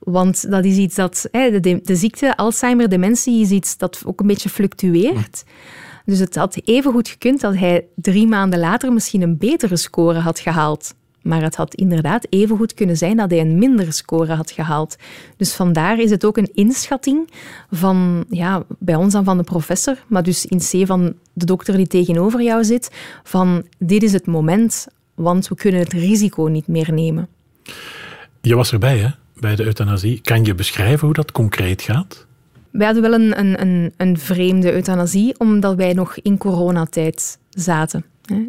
Want 0.04 0.50
dat 0.50 0.64
is 0.64 0.76
iets 0.76 0.94
dat... 0.94 1.28
De, 1.30 1.80
de 1.82 1.96
ziekte, 1.96 2.36
Alzheimer, 2.36 2.88
dementie, 2.88 3.40
is 3.40 3.50
iets 3.50 3.76
dat 3.76 4.02
ook 4.06 4.20
een 4.20 4.26
beetje 4.26 4.48
fluctueert. 4.48 5.44
Dus 6.04 6.18
het 6.18 6.34
had 6.34 6.60
even 6.64 6.92
goed 6.92 7.08
gekund 7.08 7.40
dat 7.40 7.56
hij 7.56 7.86
drie 7.94 8.26
maanden 8.26 8.58
later 8.58 8.92
misschien 8.92 9.22
een 9.22 9.38
betere 9.38 9.76
score 9.76 10.18
had 10.18 10.38
gehaald. 10.38 10.94
Maar 11.22 11.42
het 11.42 11.56
had 11.56 11.74
inderdaad 11.74 12.26
even 12.28 12.56
goed 12.56 12.74
kunnen 12.74 12.96
zijn 12.96 13.16
dat 13.16 13.30
hij 13.30 13.40
een 13.40 13.58
mindere 13.58 13.92
score 13.92 14.34
had 14.34 14.50
gehaald. 14.50 14.96
Dus 15.36 15.54
vandaar 15.54 15.98
is 15.98 16.10
het 16.10 16.24
ook 16.24 16.36
een 16.36 16.50
inschatting 16.54 17.30
van, 17.70 18.24
ja, 18.28 18.62
bij 18.78 18.94
ons 18.94 19.12
dan 19.12 19.24
van 19.24 19.36
de 19.36 19.42
professor, 19.42 19.96
maar 20.06 20.22
dus 20.22 20.46
in 20.46 20.58
C 20.58 20.86
van 20.86 21.14
de 21.32 21.44
dokter 21.44 21.76
die 21.76 21.86
tegenover 21.86 22.42
jou 22.42 22.64
zit, 22.64 22.90
van 23.22 23.64
dit 23.78 24.02
is 24.02 24.12
het 24.12 24.26
moment, 24.26 24.86
want 25.14 25.48
we 25.48 25.54
kunnen 25.54 25.80
het 25.80 25.92
risico 25.92 26.44
niet 26.44 26.66
meer 26.66 26.92
nemen. 26.92 27.28
Je 28.40 28.54
was 28.54 28.72
erbij, 28.72 28.98
hè? 28.98 29.08
Bij 29.42 29.56
de 29.56 29.64
euthanasie. 29.64 30.20
Kan 30.20 30.44
je 30.44 30.54
beschrijven 30.54 31.06
hoe 31.06 31.14
dat 31.14 31.32
concreet 31.32 31.82
gaat? 31.82 32.26
Wij 32.70 32.86
hadden 32.86 33.02
wel 33.02 33.12
een, 33.12 33.60
een, 33.60 33.92
een 33.96 34.18
vreemde 34.18 34.72
euthanasie, 34.72 35.38
omdat 35.38 35.76
wij 35.76 35.92
nog 35.92 36.16
in 36.16 36.38
coronatijd 36.38 37.38
zaten. 37.50 38.04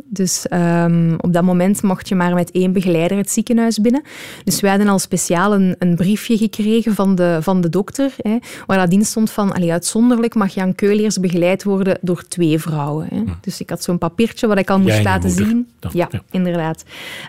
Dus 0.06 0.46
um, 0.50 1.16
op 1.18 1.34
dat 1.34 1.44
moment 1.44 1.82
mocht 1.82 2.08
je 2.08 2.16
maar 2.16 2.34
met 2.34 2.52
één 2.52 2.74
begeleider 2.74 3.18
het 3.18 3.32
ziekenhuis 3.32 3.82
binnen. 3.82 4.02
Dus 4.44 4.60
wij 4.60 4.70
hadden 4.70 4.88
al 4.88 5.00
speciaal 5.00 5.54
een, 5.54 5.76
een 5.80 5.96
briefje 5.96 6.38
gekregen 6.38 6.96
van 6.96 7.16
de, 7.16 7.38
van 7.42 7.62
de 7.62 7.70
dokter, 7.70 8.16
hè, 8.18 8.38
waar 8.66 8.78
dat 8.78 8.92
in 8.92 9.06
stond 9.06 9.32
van, 9.32 9.54
allee, 9.54 9.72
uitzonderlijk 9.72 10.36
mag 10.36 10.54
Jan 10.54 10.76
Keuleers 10.76 11.20
begeleid 11.20 11.64
worden 11.64 11.98
door 12.02 12.24
twee 12.28 12.60
vrouwen. 12.60 13.08
Hè. 13.10 13.18
Hm. 13.18 13.32
Dus 13.42 13.62
ik 13.62 13.70
had 13.70 13.84
zo'n 13.84 13.98
papiertje 13.98 14.48
wat 14.48 14.58
ik 14.58 14.70
al 14.70 14.80
moest 14.80 15.04
laten 15.04 15.30
zien. 15.30 15.68
Ja, 15.80 16.08
ja, 16.12 16.22
inderdaad. 16.32 16.84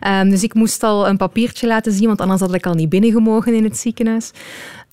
Um, 0.06 0.30
dus 0.30 0.42
ik 0.42 0.54
moest 0.54 0.82
al 0.82 1.08
een 1.08 1.16
papiertje 1.16 1.66
laten 1.66 1.92
zien, 1.92 2.06
want 2.06 2.20
anders 2.20 2.40
had 2.40 2.54
ik 2.54 2.66
al 2.66 2.74
niet 2.74 2.88
binnengemogen 2.88 3.54
in 3.54 3.64
het 3.64 3.76
ziekenhuis. 3.76 4.32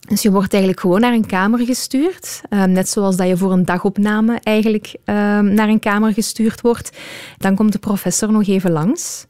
Dus 0.07 0.21
je 0.21 0.31
wordt 0.31 0.51
eigenlijk 0.51 0.81
gewoon 0.81 0.99
naar 0.99 1.13
een 1.13 1.25
kamer 1.25 1.59
gestuurd. 1.59 2.41
Ehm, 2.49 2.71
net 2.71 2.89
zoals 2.89 3.15
dat 3.15 3.27
je 3.27 3.37
voor 3.37 3.51
een 3.51 3.65
dagopname 3.65 4.39
eigenlijk 4.43 4.95
ehm, 5.05 5.53
naar 5.53 5.69
een 5.69 5.79
kamer 5.79 6.13
gestuurd 6.13 6.61
wordt. 6.61 6.97
Dan 7.37 7.55
komt 7.55 7.71
de 7.71 7.79
professor 7.79 8.31
nog 8.31 8.47
even 8.47 8.71
langs, 8.71 9.25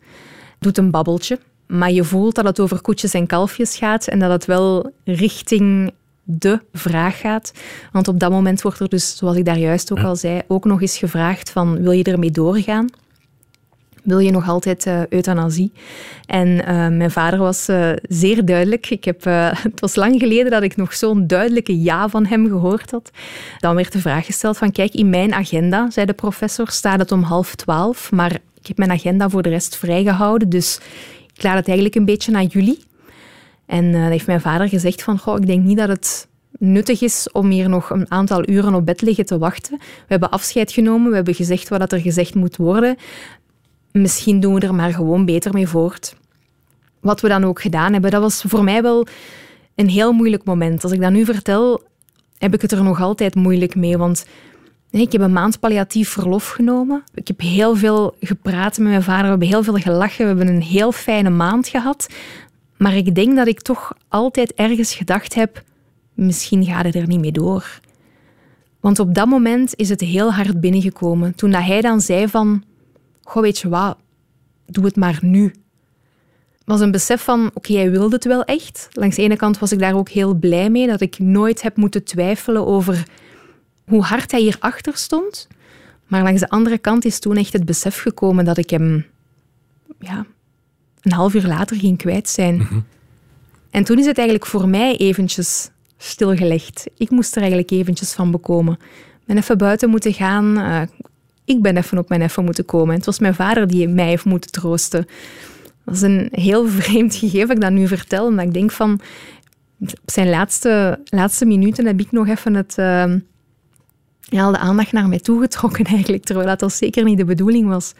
doet 0.60 0.78
een 0.78 0.92
babbeltje. 0.92 1.40
Maar 1.68 1.92
je 1.92 2.04
voelt 2.04 2.36
dat 2.36 2.46
het 2.46 2.60
over 2.60 2.82
koetjes 2.82 3.14
en 3.14 3.28
kalfjes 3.28 3.78
gaat 3.78 4.08
en 4.08 4.20
dat 4.20 4.32
het 4.32 4.46
wel 4.46 4.92
richting 5.04 5.92
de 6.24 6.60
vraag 6.74 7.20
gaat. 7.20 7.54
Want 7.92 8.08
op 8.08 8.20
dat 8.20 8.32
moment 8.32 8.62
wordt 8.62 8.80
er 8.80 8.90
dus, 8.90 9.18
zoals 9.18 9.38
ik 9.38 9.46
daar 9.46 9.58
juist 9.58 9.92
ook 9.92 10.04
al 10.04 10.16
zei, 10.16 10.42
ook 10.48 10.66
nog 10.66 10.82
eens 10.82 10.98
gevraagd 10.98 11.50
van 11.50 11.82
wil 11.82 11.92
je 11.92 12.04
ermee 12.04 12.32
doorgaan? 12.32 12.90
Wil 14.02 14.20
je 14.20 14.32
nog 14.32 14.48
altijd 14.48 14.86
uh, 14.86 15.06
euthanasie? 15.08 15.72
En 16.26 16.48
uh, 16.48 16.66
mijn 16.88 17.12
vader 17.12 17.40
was 17.40 17.70
uh, 17.70 17.92
zeer 18.10 18.46
duidelijk. 18.46 18.90
Ik 18.90 19.04
heb, 19.04 19.24
het 19.72 19.80
was 19.80 19.96
lang 19.96 20.20
geleden 20.20 20.52
dat 20.52 20.64
ik 20.64 20.76
nog 20.76 20.94
zo'n 20.94 21.28
duidelijke 21.28 21.82
ja 21.82 22.10
van 22.10 22.26
hem 22.26 22.48
gehoord 22.48 22.92
had. 22.92 23.12
Dan 23.60 23.76
werd 23.76 23.92
de 23.92 24.00
vraag 24.00 24.26
gesteld 24.26 24.58
van, 24.58 24.72
kijk, 24.72 24.94
in 24.94 25.10
mijn 25.10 25.34
agenda, 25.34 25.90
zei 25.90 26.06
de 26.06 26.14
professor, 26.14 26.70
staat 26.70 27.00
het 27.00 27.12
om 27.12 27.24
half 27.24 27.56
twaalf, 27.56 28.12
maar 28.12 28.32
ik 28.34 28.68
heb 28.68 28.78
mijn 28.78 28.92
agenda 28.92 29.30
voor 29.30 29.42
de 29.42 29.50
rest 29.50 29.76
vrijgehouden, 29.76 30.50
dus 30.50 30.80
ik 31.36 31.44
laat 31.44 31.56
het 31.56 31.68
eigenlijk 31.68 31.96
een 31.96 32.06
beetje 32.06 32.32
naar 32.32 32.44
jullie. 32.44 32.80
En 33.66 33.92
dan 33.92 34.02
heeft 34.02 34.28
mijn 34.28 34.42
vader 34.42 34.70
gezegd 34.70 35.04
van, 35.04 35.20
goh, 35.20 35.38
ik 35.38 35.46
denk 35.46 35.64
niet 35.64 35.78
dat 35.78 35.88
het 35.88 36.28
nuttig 36.52 37.02
is 37.02 37.30
om 37.32 37.50
hier 37.50 37.70
nog 37.70 37.90
een 37.90 38.12
aantal 38.12 38.50
uren 38.50 38.74
op 38.74 38.86
bed 38.86 39.02
liggen 39.02 39.26
te 39.26 39.38
wachten. 39.38 39.78
We 39.80 40.06
hebben 40.08 40.30
afscheid 40.30 40.72
genomen, 40.72 41.10
we 41.10 41.16
hebben 41.16 41.36
gezegd 41.36 41.70
wat 41.70 41.92
er 41.92 42.00
gezegd 42.00 42.36
moet 42.36 42.56
worden 42.56 42.98
misschien 43.92 44.40
doen 44.40 44.54
we 44.54 44.60
er 44.60 44.76
maar 44.76 44.94
gewoon 44.94 45.26
beter 45.26 45.54
mee 45.54 45.68
voort. 45.68 46.16
Wat 47.00 47.22
we 47.22 47.28
dan 47.28 47.44
ook 47.44 47.62
gedaan 47.62 47.94
hebben, 47.94 48.12
dat 48.12 48.22
was 48.22 48.44
voor 48.48 48.64
mij 48.64 48.82
wel 48.82 49.08
een 49.76 49.90
heel 49.90 50.12
moeilijk 50.12 50.44
moment. 50.44 50.84
Als 50.84 50.92
ik 50.92 51.02
dat 51.02 51.12
nu 51.12 51.26
vertel, 51.26 51.82
heb 52.38 52.54
ik 52.54 52.62
het 52.62 52.72
er 52.72 52.84
nog 52.84 53.02
altijd 53.02 53.36
moeilijk 53.36 53.76
mee, 53.76 53.98
want 53.98 54.26
ik 54.90 55.12
heb 55.12 55.22
een 55.22 55.34
maand 55.34 55.60
palliatief 55.60 56.10
verlof 56.10 56.50
genomen. 56.50 57.04
Ik 57.14 57.28
heb 57.28 57.40
heel 57.40 57.76
veel 57.76 58.16
gepraat 58.20 58.78
met 58.78 58.88
mijn 58.88 59.04
vader, 59.04 59.24
we 59.24 59.30
hebben 59.30 59.48
heel 59.48 59.64
veel 59.64 59.74
gelachen, 59.74 60.22
we 60.22 60.28
hebben 60.28 60.48
een 60.48 60.62
heel 60.62 60.92
fijne 60.92 61.30
maand 61.30 61.68
gehad. 61.68 62.08
Maar 62.78 62.96
ik 62.96 63.16
denk 63.16 63.36
dat 63.36 63.48
ik 63.48 63.62
toch 63.62 63.94
altijd 64.08 64.54
ergens 64.54 64.94
gedacht 64.94 65.34
heb, 65.34 65.64
misschien 66.14 66.66
gaat 66.66 66.86
het 66.86 66.96
er 66.96 67.08
niet 67.08 67.20
mee 67.20 67.32
door. 67.32 67.80
Want 68.80 69.00
op 69.00 69.16
dat 69.16 69.28
moment 69.28 69.76
is 69.76 69.90
het 69.90 70.02
heel 70.02 70.34
hard 70.34 70.62
binnengekomen. 70.62 71.36
Toen 71.36 71.52
dat 71.52 71.64
hij 71.64 71.82
dan 71.82 72.02
zei 72.02 72.28
van, 72.28 72.64
goh, 73.32 73.42
weet 73.42 73.60
je 73.60 73.70
wat, 73.70 73.98
doe 74.66 74.86
het 74.86 74.96
maar 74.96 75.20
nu. 75.22 75.44
Het 75.44 76.66
was 76.66 76.80
een 76.80 76.92
besef 76.92 77.24
van, 77.24 77.52
oké, 77.54 77.74
hij 77.74 77.92
wilde 77.92 78.16
het 78.16 78.26
wel 78.26 78.44
echt. 78.44 78.88
Langs 78.92 79.16
de 79.16 79.22
ene 79.22 79.36
kant 79.36 79.60
was 79.60 79.72
ik 79.72 79.80
daar 79.80 79.96
ook 79.96 80.10
heel 80.10 80.34
blij 80.34 80.70
mee, 80.70 80.88
dat 80.88 81.02
ik 81.02 81.20
nooit 81.20 81.62
heb 81.62 81.76
moeten 81.76 82.04
twijfelen 82.04 82.68
over 82.68 83.08
hoe 83.86 84.04
hard 84.04 84.32
hij 84.32 84.42
hierachter 84.42 84.98
stond. 84.98 85.48
Maar 86.08 86.24
langs 86.24 86.40
de 86.40 86.50
andere 86.50 86.78
kant 86.78 87.06
is 87.06 87.20
toen 87.20 87.36
echt 87.36 87.54
het 87.54 87.66
besef 87.66 88.02
gekomen 88.02 88.46
dat 88.46 88.58
ik 88.58 88.70
hem 88.70 89.06
ja, 90.00 90.26
een 91.02 91.12
half 91.12 91.34
uur 91.34 91.48
later 91.48 91.78
ging 91.78 91.98
kwijt 91.98 92.30
zijn. 92.30 92.56
Mhm. 92.56 92.80
En 93.70 93.84
toen 93.84 94.00
is 94.00 94.06
het 94.06 94.18
eigenlijk 94.18 94.48
voor 94.48 94.70
mij 94.70 94.98
eventjes 94.98 95.70
stilgelegd. 95.98 96.90
Ik 96.98 97.10
moest 97.10 97.32
er 97.32 97.42
eigenlijk 97.42 97.72
eventjes 97.72 98.14
van 98.14 98.32
bekomen. 98.32 98.74
Ik 99.20 99.26
ben 99.26 99.38
even 99.38 99.58
buiten 99.58 99.90
moeten 99.90 100.14
gaan, 100.14 100.58
uh, 100.58 100.82
ik 101.46 101.62
ben 101.62 101.78
even 101.78 101.98
op 101.98 102.10
mijn 102.10 102.22
effe 102.22 102.42
moeten 102.42 102.66
komen. 102.66 102.96
Het 102.96 103.06
was 103.06 103.20
mijn 103.20 103.36
vader 103.36 103.68
die 103.68 103.88
mij 103.88 104.08
heeft 104.08 104.26
moeten 104.26 104.52
troosten. 104.52 105.06
Dat 105.86 105.96
is 105.96 106.02
een 106.02 106.28
heel 106.32 106.68
vreemd 106.80 107.16
gegeven 107.16 107.48
dat 107.48 107.56
ik 107.56 107.62
dat 107.62 107.72
nu 107.72 107.88
vertel. 107.88 108.26
Omdat 108.26 108.46
ik 108.46 108.54
denk 108.54 108.72
van... 108.72 109.02
Op 109.80 110.12
zijn 110.12 110.30
laatste, 110.30 111.00
laatste 111.04 111.46
minuten 111.46 111.86
heb 111.86 112.00
ik 112.00 112.12
nog 112.12 112.28
even 112.28 112.54
het... 112.54 112.76
Uh, 112.80 113.16
ja, 114.20 114.52
de 114.52 114.58
aandacht 114.58 114.92
naar 114.92 115.08
mij 115.08 115.20
toegetrokken 115.20 115.86
eigenlijk. 115.96 116.24
Terwijl 116.24 116.48
dat 116.48 116.62
al 116.62 116.70
zeker 116.70 117.04
niet 117.04 117.18
de 117.18 117.26
bedoeling 117.26 117.68
was. 117.68 117.94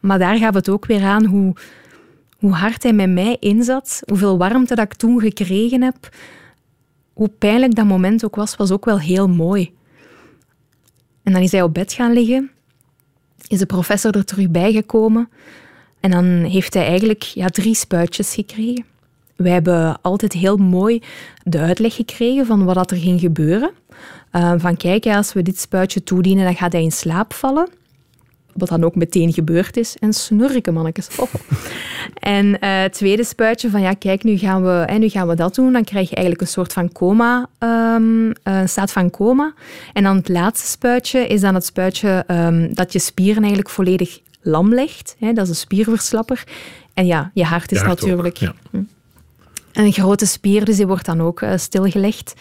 Maar 0.00 0.18
daar 0.18 0.36
gaat 0.36 0.54
het 0.54 0.68
ook 0.68 0.86
weer 0.86 1.02
aan 1.02 1.24
hoe, 1.24 1.54
hoe 2.38 2.52
hard 2.52 2.82
hij 2.82 2.92
met 2.92 3.10
mij 3.10 3.36
inzat. 3.40 4.02
Hoeveel 4.06 4.38
warmte 4.38 4.74
dat 4.74 4.84
ik 4.84 4.94
toen 4.94 5.20
gekregen 5.20 5.82
heb. 5.82 6.08
Hoe 7.12 7.28
pijnlijk 7.28 7.74
dat 7.74 7.84
moment 7.84 8.24
ook 8.24 8.36
was, 8.36 8.56
was 8.56 8.70
ook 8.70 8.84
wel 8.84 9.00
heel 9.00 9.28
mooi. 9.28 9.72
En 11.22 11.32
dan 11.32 11.42
is 11.42 11.52
hij 11.52 11.62
op 11.62 11.74
bed 11.74 11.92
gaan 11.92 12.12
liggen 12.12 12.50
is 13.52 13.58
de 13.58 13.66
professor 13.66 14.16
er 14.16 14.24
terug 14.24 14.50
bijgekomen. 14.50 15.28
En 16.00 16.10
dan 16.10 16.24
heeft 16.24 16.74
hij 16.74 16.86
eigenlijk 16.86 17.22
ja, 17.22 17.48
drie 17.48 17.74
spuitjes 17.74 18.34
gekregen. 18.34 18.84
we 19.36 19.48
hebben 19.48 20.00
altijd 20.02 20.32
heel 20.32 20.56
mooi 20.56 21.02
de 21.44 21.58
uitleg 21.58 21.94
gekregen 21.94 22.46
van 22.46 22.64
wat 22.64 22.90
er 22.90 22.96
ging 22.96 23.20
gebeuren. 23.20 23.70
Uh, 24.32 24.52
van 24.56 24.76
kijk, 24.76 25.06
als 25.06 25.32
we 25.32 25.42
dit 25.42 25.58
spuitje 25.58 26.02
toedienen, 26.02 26.44
dan 26.44 26.56
gaat 26.56 26.72
hij 26.72 26.82
in 26.82 26.92
slaap 26.92 27.32
vallen. 27.32 27.68
Wat 28.54 28.68
dan 28.68 28.84
ook 28.84 28.94
meteen 28.94 29.32
gebeurd 29.32 29.76
is. 29.76 29.96
En 29.98 30.12
snurken, 30.12 30.74
mannetjes. 30.74 31.08
Oh. 31.16 31.28
En 32.14 32.46
uh, 32.46 32.56
het 32.60 32.92
tweede 32.92 33.24
spuitje 33.24 33.70
van, 33.70 33.80
ja, 33.80 33.92
kijk, 33.92 34.24
nu 34.24 34.36
gaan, 34.36 34.62
we, 34.62 34.84
hè, 34.86 34.98
nu 34.98 35.08
gaan 35.08 35.28
we 35.28 35.34
dat 35.34 35.54
doen. 35.54 35.72
Dan 35.72 35.84
krijg 35.84 36.08
je 36.08 36.14
eigenlijk 36.14 36.46
een 36.46 36.52
soort 36.52 36.72
van 36.72 36.92
coma, 36.92 37.48
um, 37.58 38.32
een 38.42 38.68
staat 38.68 38.92
van 38.92 39.10
coma. 39.10 39.52
En 39.92 40.02
dan 40.02 40.16
het 40.16 40.28
laatste 40.28 40.70
spuitje 40.70 41.26
is 41.26 41.40
dan 41.40 41.54
het 41.54 41.64
spuitje 41.64 42.24
um, 42.28 42.74
dat 42.74 42.92
je 42.92 42.98
spieren 42.98 43.40
eigenlijk 43.40 43.70
volledig 43.70 44.20
lam 44.40 44.74
legt. 44.74 45.16
Hè, 45.18 45.32
dat 45.32 45.44
is 45.44 45.50
een 45.50 45.56
spierverslapper. 45.56 46.44
En 46.94 47.06
ja, 47.06 47.30
je 47.34 47.44
hart 47.44 47.72
is 47.72 47.82
natuurlijk... 47.82 48.36
ja. 48.36 48.54
Hm. 48.70 48.82
Een 49.72 49.92
grote 49.92 50.26
spier, 50.26 50.64
dus 50.64 50.76
die 50.76 50.86
wordt 50.86 51.06
dan 51.06 51.20
ook 51.20 51.40
uh, 51.40 51.52
stilgelegd. 51.56 52.34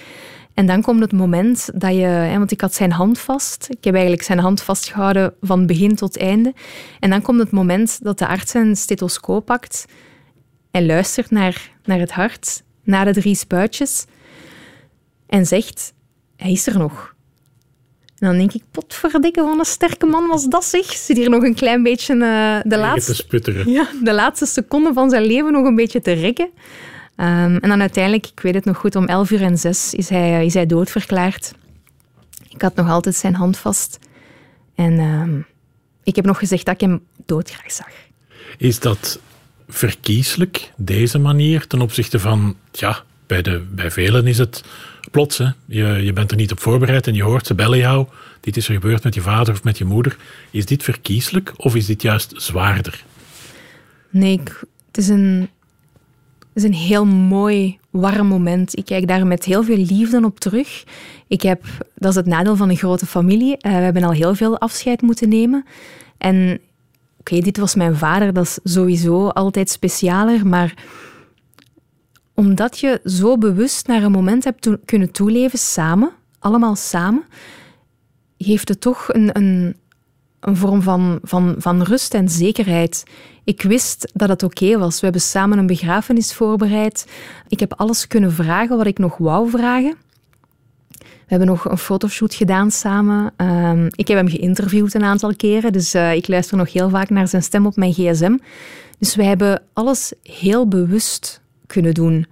En 0.62 0.68
dan 0.68 0.82
komt 0.82 1.00
het 1.00 1.12
moment 1.12 1.70
dat 1.74 1.94
je, 1.94 2.06
hè, 2.06 2.38
want 2.38 2.52
ik 2.52 2.62
had 2.62 2.74
zijn 2.74 2.92
hand 2.92 3.20
vast. 3.20 3.68
Ik 3.70 3.84
heb 3.84 3.94
eigenlijk 3.94 4.24
zijn 4.24 4.40
hand 4.40 4.62
vastgehouden 4.62 5.34
van 5.42 5.66
begin 5.66 5.96
tot 5.96 6.18
einde. 6.18 6.54
En 7.00 7.10
dan 7.10 7.22
komt 7.22 7.40
het 7.40 7.52
moment 7.52 8.04
dat 8.04 8.20
de 8.20 8.28
arts 8.28 8.52
zijn 8.52 8.76
stethoscoop 8.76 9.46
pakt 9.46 9.86
en 10.72 10.86
luistert 10.86 11.32
naar, 11.32 11.72
naar 11.84 12.00
het 12.00 12.12
hart, 12.12 12.64
naar 12.84 13.06
de 13.06 13.14
drie 13.14 13.36
spuitjes 13.36 14.06
en 15.28 15.46
zegt: 15.46 15.94
Hij 16.36 16.52
is 16.52 16.68
er 16.68 16.78
nog. 16.78 17.16
En 18.20 18.28
dan 18.28 18.38
denk 18.38 18.54
ik, 18.54 18.64
potverdikke, 18.72 19.42
van 19.42 19.60
een 19.60 19.66
sterke 19.66 20.06
man 20.06 20.28
was 20.28 20.48
dat 20.48 20.66
zich. 20.66 20.86
Zit 20.86 21.18
hier 21.18 21.30
nog 21.30 21.44
een 21.44 21.56
klein 21.56 21.84
beetje 21.84 22.16
uh, 22.16 22.60
de, 22.64 22.78
laatste, 22.78 23.26
ja, 23.66 23.88
de 24.04 24.14
laatste 24.14 24.46
seconde 24.46 24.94
van 24.94 25.10
zijn 25.10 25.26
leven 25.26 25.52
nog 25.52 25.66
een 25.66 25.76
beetje 25.76 26.02
te 26.02 26.12
rekken. 26.12 26.50
Um, 27.16 27.58
en 27.58 27.70
dan 27.70 27.82
uiteindelijk, 27.82 28.28
ik 28.28 28.40
weet 28.40 28.54
het 28.54 28.66
nog 28.66 28.78
goed, 28.78 28.96
om 28.96 29.06
11 29.06 29.32
uur 29.32 29.42
en 29.42 29.58
6 29.58 29.94
is 29.94 30.10
hij, 30.10 30.46
is 30.46 30.54
hij 30.54 30.66
doodverklaard. 30.66 31.54
Ik 32.50 32.62
had 32.62 32.76
nog 32.76 32.90
altijd 32.90 33.16
zijn 33.16 33.36
hand 33.36 33.58
vast. 33.58 34.00
En 34.76 35.00
um, 35.00 35.46
ik 36.04 36.16
heb 36.16 36.26
nog 36.26 36.38
gezegd 36.38 36.66
dat 36.66 36.74
ik 36.74 36.82
hem 36.82 37.02
doodgraag 37.26 37.72
zag. 37.72 37.92
Is 38.58 38.80
dat 38.80 39.20
verkieslijk, 39.68 40.72
deze 40.78 41.20
manier, 41.20 41.68
ten 41.68 41.82
opzichte 41.82 42.20
van, 42.20 42.56
ja, 42.72 43.04
bij, 43.28 43.42
de, 43.42 43.64
bij 43.72 43.92
velen 43.92 44.28
is 44.28 44.38
het 44.38 44.64
plots. 45.12 45.38
Hè? 45.38 45.50
Je, 45.66 45.86
je 45.86 46.14
bent 46.14 46.32
er 46.32 46.38
niet 46.38 46.52
op 46.52 46.60
voorbereid 46.60 47.08
en 47.08 47.14
je 47.14 47.24
hoort, 47.24 47.48
ze 47.48 47.54
bellen 47.54 47.78
jou. 47.78 48.08
Dit 48.40 48.58
is 48.58 48.68
er 48.68 48.74
gebeurd 48.74 49.04
met 49.04 49.14
je 49.14 49.22
vader 49.22 49.54
of 49.54 49.64
met 49.64 49.78
je 49.78 49.86
moeder. 49.86 50.18
Is 50.52 50.66
dit 50.66 50.84
verkieslijk 50.84 51.54
of 51.56 51.76
is 51.76 51.86
dit 51.86 52.02
juist 52.02 52.34
zwaarder? 52.36 53.04
Nee, 54.10 54.40
ik, 54.40 54.64
het 54.88 54.98
is 54.98 55.08
een 55.08 55.50
is 56.54 56.64
een 56.64 56.74
heel 56.74 57.06
mooi, 57.06 57.80
warm 57.90 58.28
moment. 58.28 58.78
Ik 58.78 58.86
kijk 58.86 59.08
daar 59.08 59.28
met 59.28 59.46
heel 59.46 59.64
veel 59.64 59.78
liefde 59.78 60.26
op 60.26 60.40
terug. 60.40 60.84
Ik 61.28 61.42
heb, 61.42 61.64
dat 61.96 62.10
is 62.10 62.16
het 62.16 62.26
nadeel 62.26 62.56
van 62.56 62.70
een 62.70 62.78
grote 62.78 63.06
familie. 63.06 63.52
Uh, 63.52 63.58
we 63.62 63.70
hebben 63.70 64.04
al 64.04 64.12
heel 64.12 64.36
veel 64.36 64.60
afscheid 64.60 65.02
moeten 65.02 65.30
nemen. 65.30 65.66
En 66.18 66.60
oké, 67.20 67.40
dit 67.40 67.58
was 67.58 67.76
mijn 67.76 67.96
vader, 67.96 68.34
dat 68.34 68.44
is 68.46 68.60
sowieso 68.64 69.28
altijd 69.28 69.70
specialer. 69.70 70.48
Maar 70.48 70.74
omdat 72.34 72.80
je 72.80 73.02
zo 73.04 73.38
bewust 73.38 73.88
naar 73.88 74.04
een 74.04 74.12
moment 74.12 74.44
hebt 74.44 74.70
kunnen 74.86 75.12
toeleven 75.12 75.60
samen, 75.60 76.12
allemaal 76.40 76.76
samen, 76.76 77.24
geeft 78.38 78.68
het 78.70 78.82
toch 78.82 79.14
een, 79.14 79.30
een, 79.38 79.76
een 80.42 80.58
vorm 80.58 80.82
van, 80.82 81.20
van, 81.24 81.56
van 81.58 81.82
rust 81.82 82.14
en 82.14 82.30
zekerheid. 82.30 83.04
Ik 83.44 83.62
wist 83.62 84.12
dat 84.14 84.30
het 84.30 84.44
oké 84.44 84.78
was. 84.78 84.96
We 84.96 85.04
hebben 85.04 85.22
samen 85.22 85.58
een 85.58 85.68
begrafenis 85.68 86.34
voorbereid. 86.34 87.08
Ik 87.48 87.60
heb 87.60 87.74
alles 87.74 88.08
kunnen 88.08 88.34
vragen 88.34 88.78
wat 88.78 88.86
ik 88.86 88.98
nog 88.98 89.18
wou 89.18 89.50
vragen. 89.50 89.96
We 91.00 91.38
hebben 91.38 91.48
nog 91.48 91.70
een 91.70 91.78
fotoshoot 91.78 92.34
gedaan 92.34 92.72
samen. 92.72 93.34
Uh, 93.38 93.86
ik 93.92 94.08
heb 94.08 94.18
hem 94.18 94.30
geïnterviewd 94.30 94.94
een 94.94 95.04
aantal 95.04 95.36
keren, 95.36 95.72
dus 95.72 95.96
uh, 95.96 96.14
ik 96.14 96.28
luister 96.28 96.58
nog 96.58 96.74
heel 96.74 96.90
vaak 96.90 97.10
naar 97.10 97.28
zijn 97.28 97.44
stem 97.44 97.66
op 97.66 97.76
mijn 97.76 97.94
gsm. 97.94 98.38
Dus 99.00 99.16
wij 99.16 99.26
hebben 99.26 99.62
alles 99.74 100.14
heel 100.24 100.68
bewust 100.68 101.42
kunnen 101.68 101.94
doen. 101.94 102.26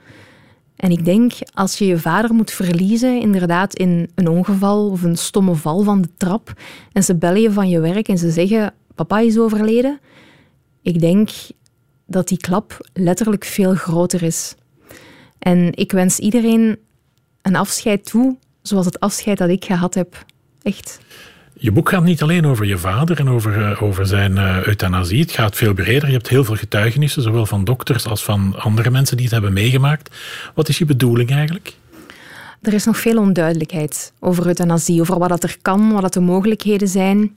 En 0.79 0.91
ik 0.91 1.05
denk, 1.05 1.33
als 1.53 1.77
je 1.77 1.85
je 1.85 1.97
vader 1.97 2.33
moet 2.33 2.51
verliezen, 2.51 3.21
inderdaad 3.21 3.75
in 3.75 4.09
een 4.15 4.27
ongeval 4.27 4.89
of 4.89 5.03
een 5.03 5.17
stomme 5.17 5.55
val 5.55 5.83
van 5.83 6.01
de 6.01 6.09
trap, 6.17 6.53
en 6.91 7.03
ze 7.03 7.15
bellen 7.15 7.41
je 7.41 7.51
van 7.51 7.69
je 7.69 7.79
werk 7.79 8.07
en 8.07 8.17
ze 8.17 8.31
zeggen, 8.31 8.73
papa 8.95 9.19
is 9.19 9.37
overleden, 9.37 9.99
ik 10.81 10.99
denk 10.99 11.29
dat 12.05 12.27
die 12.27 12.37
klap 12.37 12.89
letterlijk 12.93 13.45
veel 13.45 13.75
groter 13.75 14.23
is. 14.23 14.55
En 15.39 15.75
ik 15.75 15.91
wens 15.91 16.19
iedereen 16.19 16.77
een 17.41 17.55
afscheid 17.55 18.05
toe, 18.05 18.37
zoals 18.61 18.85
het 18.85 18.99
afscheid 18.99 19.37
dat 19.37 19.49
ik 19.49 19.65
gehad 19.65 19.93
heb. 19.93 20.25
Echt. 20.61 20.99
Je 21.61 21.71
boek 21.71 21.89
gaat 21.89 22.03
niet 22.03 22.21
alleen 22.21 22.45
over 22.45 22.65
je 22.65 22.77
vader 22.77 23.19
en 23.19 23.29
over, 23.29 23.57
uh, 23.57 23.81
over 23.81 24.05
zijn 24.05 24.31
uh, 24.31 24.63
euthanasie. 24.63 25.19
Het 25.19 25.31
gaat 25.31 25.55
veel 25.55 25.73
breder. 25.73 26.07
Je 26.07 26.13
hebt 26.13 26.29
heel 26.29 26.43
veel 26.43 26.55
getuigenissen, 26.55 27.21
zowel 27.21 27.45
van 27.45 27.63
dokters 27.63 28.05
als 28.05 28.23
van 28.23 28.55
andere 28.59 28.89
mensen 28.89 29.15
die 29.15 29.25
het 29.25 29.33
hebben 29.33 29.53
meegemaakt. 29.53 30.15
Wat 30.53 30.69
is 30.69 30.77
je 30.77 30.85
bedoeling 30.85 31.31
eigenlijk? 31.31 31.73
Er 32.61 32.73
is 32.73 32.85
nog 32.85 32.97
veel 32.97 33.17
onduidelijkheid 33.17 34.13
over 34.19 34.45
euthanasie, 34.45 35.01
over 35.01 35.19
wat 35.19 35.29
dat 35.29 35.43
er 35.43 35.57
kan, 35.61 35.91
wat 35.91 36.01
dat 36.01 36.13
de 36.13 36.19
mogelijkheden 36.19 36.87
zijn. 36.87 37.35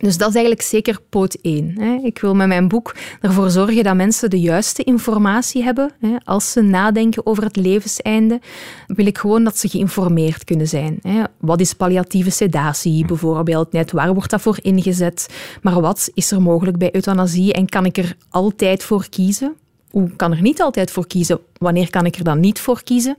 Dus 0.00 0.18
dat 0.18 0.28
is 0.28 0.34
eigenlijk 0.34 0.64
zeker 0.64 0.98
poot 1.08 1.34
1. 1.42 1.80
Ik 2.04 2.18
wil 2.18 2.34
met 2.34 2.46
mijn 2.48 2.68
boek 2.68 2.94
ervoor 3.20 3.50
zorgen 3.50 3.84
dat 3.84 3.94
mensen 3.94 4.30
de 4.30 4.40
juiste 4.40 4.82
informatie 4.82 5.62
hebben. 5.62 5.92
Als 6.24 6.52
ze 6.52 6.60
nadenken 6.60 7.26
over 7.26 7.44
het 7.44 7.56
levenseinde, 7.56 8.40
wil 8.86 9.06
ik 9.06 9.18
gewoon 9.18 9.44
dat 9.44 9.58
ze 9.58 9.68
geïnformeerd 9.68 10.44
kunnen 10.44 10.68
zijn. 10.68 11.00
Wat 11.40 11.60
is 11.60 11.72
palliatieve 11.72 12.30
sedatie 12.30 13.04
bijvoorbeeld? 13.06 13.72
Net 13.72 13.92
waar 13.92 14.14
wordt 14.14 14.30
dat 14.30 14.40
voor 14.40 14.58
ingezet? 14.62 15.28
Maar 15.62 15.80
wat 15.80 16.10
is 16.14 16.30
er 16.30 16.42
mogelijk 16.42 16.78
bij 16.78 16.94
euthanasie 16.94 17.52
en 17.52 17.68
kan 17.68 17.84
ik 17.84 17.96
er 17.96 18.16
altijd 18.28 18.82
voor 18.84 19.08
kiezen? 19.08 19.54
Hoe 19.92 20.10
kan 20.16 20.32
er 20.32 20.42
niet 20.42 20.60
altijd 20.60 20.90
voor 20.90 21.06
kiezen? 21.06 21.38
Wanneer 21.58 21.90
kan 21.90 22.06
ik 22.06 22.16
er 22.16 22.24
dan 22.24 22.40
niet 22.40 22.60
voor 22.60 22.82
kiezen? 22.82 23.16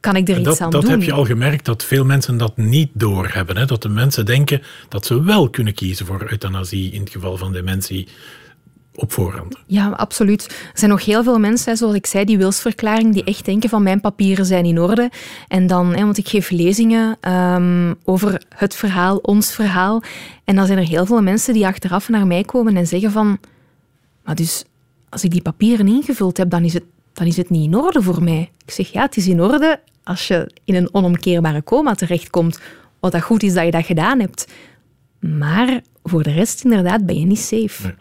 kan 0.00 0.16
ik 0.16 0.28
er 0.28 0.36
iets 0.38 0.44
dat, 0.44 0.60
aan 0.60 0.70
dat 0.70 0.80
doen? 0.80 0.90
Dat 0.90 1.00
heb 1.00 1.08
je 1.08 1.14
al 1.14 1.24
gemerkt, 1.24 1.64
dat 1.64 1.84
veel 1.84 2.04
mensen 2.04 2.36
dat 2.36 2.56
niet 2.56 2.90
doorhebben. 2.92 3.56
Hè? 3.56 3.64
Dat 3.66 3.82
de 3.82 3.88
mensen 3.88 4.26
denken 4.26 4.62
dat 4.88 5.06
ze 5.06 5.22
wel 5.22 5.50
kunnen 5.50 5.74
kiezen 5.74 6.06
voor 6.06 6.30
euthanasie 6.30 6.92
in 6.92 7.00
het 7.00 7.10
geval 7.10 7.36
van 7.36 7.52
dementie 7.52 8.08
op 8.94 9.12
voorhand. 9.12 9.56
Ja, 9.66 9.88
absoluut. 9.88 10.46
Er 10.46 10.78
zijn 10.78 10.90
nog 10.90 11.04
heel 11.04 11.22
veel 11.22 11.38
mensen, 11.38 11.76
zoals 11.76 11.94
ik 11.94 12.06
zei, 12.06 12.24
die 12.24 12.38
wilsverklaring, 12.38 13.12
die 13.12 13.24
echt 13.24 13.44
denken 13.44 13.68
van 13.68 13.82
mijn 13.82 14.00
papieren 14.00 14.46
zijn 14.46 14.64
in 14.64 14.80
orde. 14.80 15.10
En 15.48 15.66
dan, 15.66 15.94
want 15.94 16.18
ik 16.18 16.28
geef 16.28 16.50
lezingen 16.50 17.32
um, 17.32 17.94
over 18.04 18.42
het 18.48 18.74
verhaal, 18.74 19.16
ons 19.16 19.52
verhaal. 19.52 20.02
En 20.44 20.56
dan 20.56 20.66
zijn 20.66 20.78
er 20.78 20.88
heel 20.88 21.06
veel 21.06 21.22
mensen 21.22 21.54
die 21.54 21.66
achteraf 21.66 22.08
naar 22.08 22.26
mij 22.26 22.44
komen 22.44 22.76
en 22.76 22.86
zeggen 22.86 23.10
van, 23.10 23.38
maar 24.24 24.34
dus 24.34 24.64
als 25.10 25.24
ik 25.24 25.30
die 25.30 25.42
papieren 25.42 25.88
ingevuld 25.88 26.36
heb, 26.36 26.50
dan 26.50 26.64
is 26.64 26.72
het, 26.72 26.84
dan 27.12 27.26
is 27.26 27.36
het 27.36 27.50
niet 27.50 27.64
in 27.64 27.76
orde 27.76 28.02
voor 28.02 28.22
mij. 28.22 28.50
Ik 28.64 28.70
zeg, 28.70 28.92
ja, 28.92 29.02
het 29.02 29.16
is 29.16 29.26
in 29.26 29.40
orde 29.42 29.80
als 30.04 30.28
je 30.28 30.50
in 30.64 30.74
een 30.74 30.94
onomkeerbare 30.94 31.64
coma 31.64 31.94
terechtkomt, 31.94 32.60
wat 33.00 33.12
dat 33.12 33.22
goed 33.22 33.42
is 33.42 33.54
dat 33.54 33.64
je 33.64 33.70
dat 33.70 33.84
gedaan 33.84 34.20
hebt. 34.20 34.52
Maar 35.20 35.82
voor 36.02 36.22
de 36.22 36.32
rest, 36.32 36.64
inderdaad, 36.64 37.06
ben 37.06 37.18
je 37.18 37.26
niet 37.26 37.38
safe. 37.38 37.94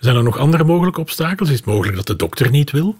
Zijn 0.00 0.16
er 0.16 0.22
nog 0.22 0.38
andere 0.38 0.64
mogelijke 0.64 1.00
obstakels? 1.00 1.50
Is 1.50 1.56
het 1.56 1.64
mogelijk 1.64 1.96
dat 1.96 2.06
de 2.06 2.16
dokter 2.16 2.50
niet 2.50 2.70
wil? 2.70 2.96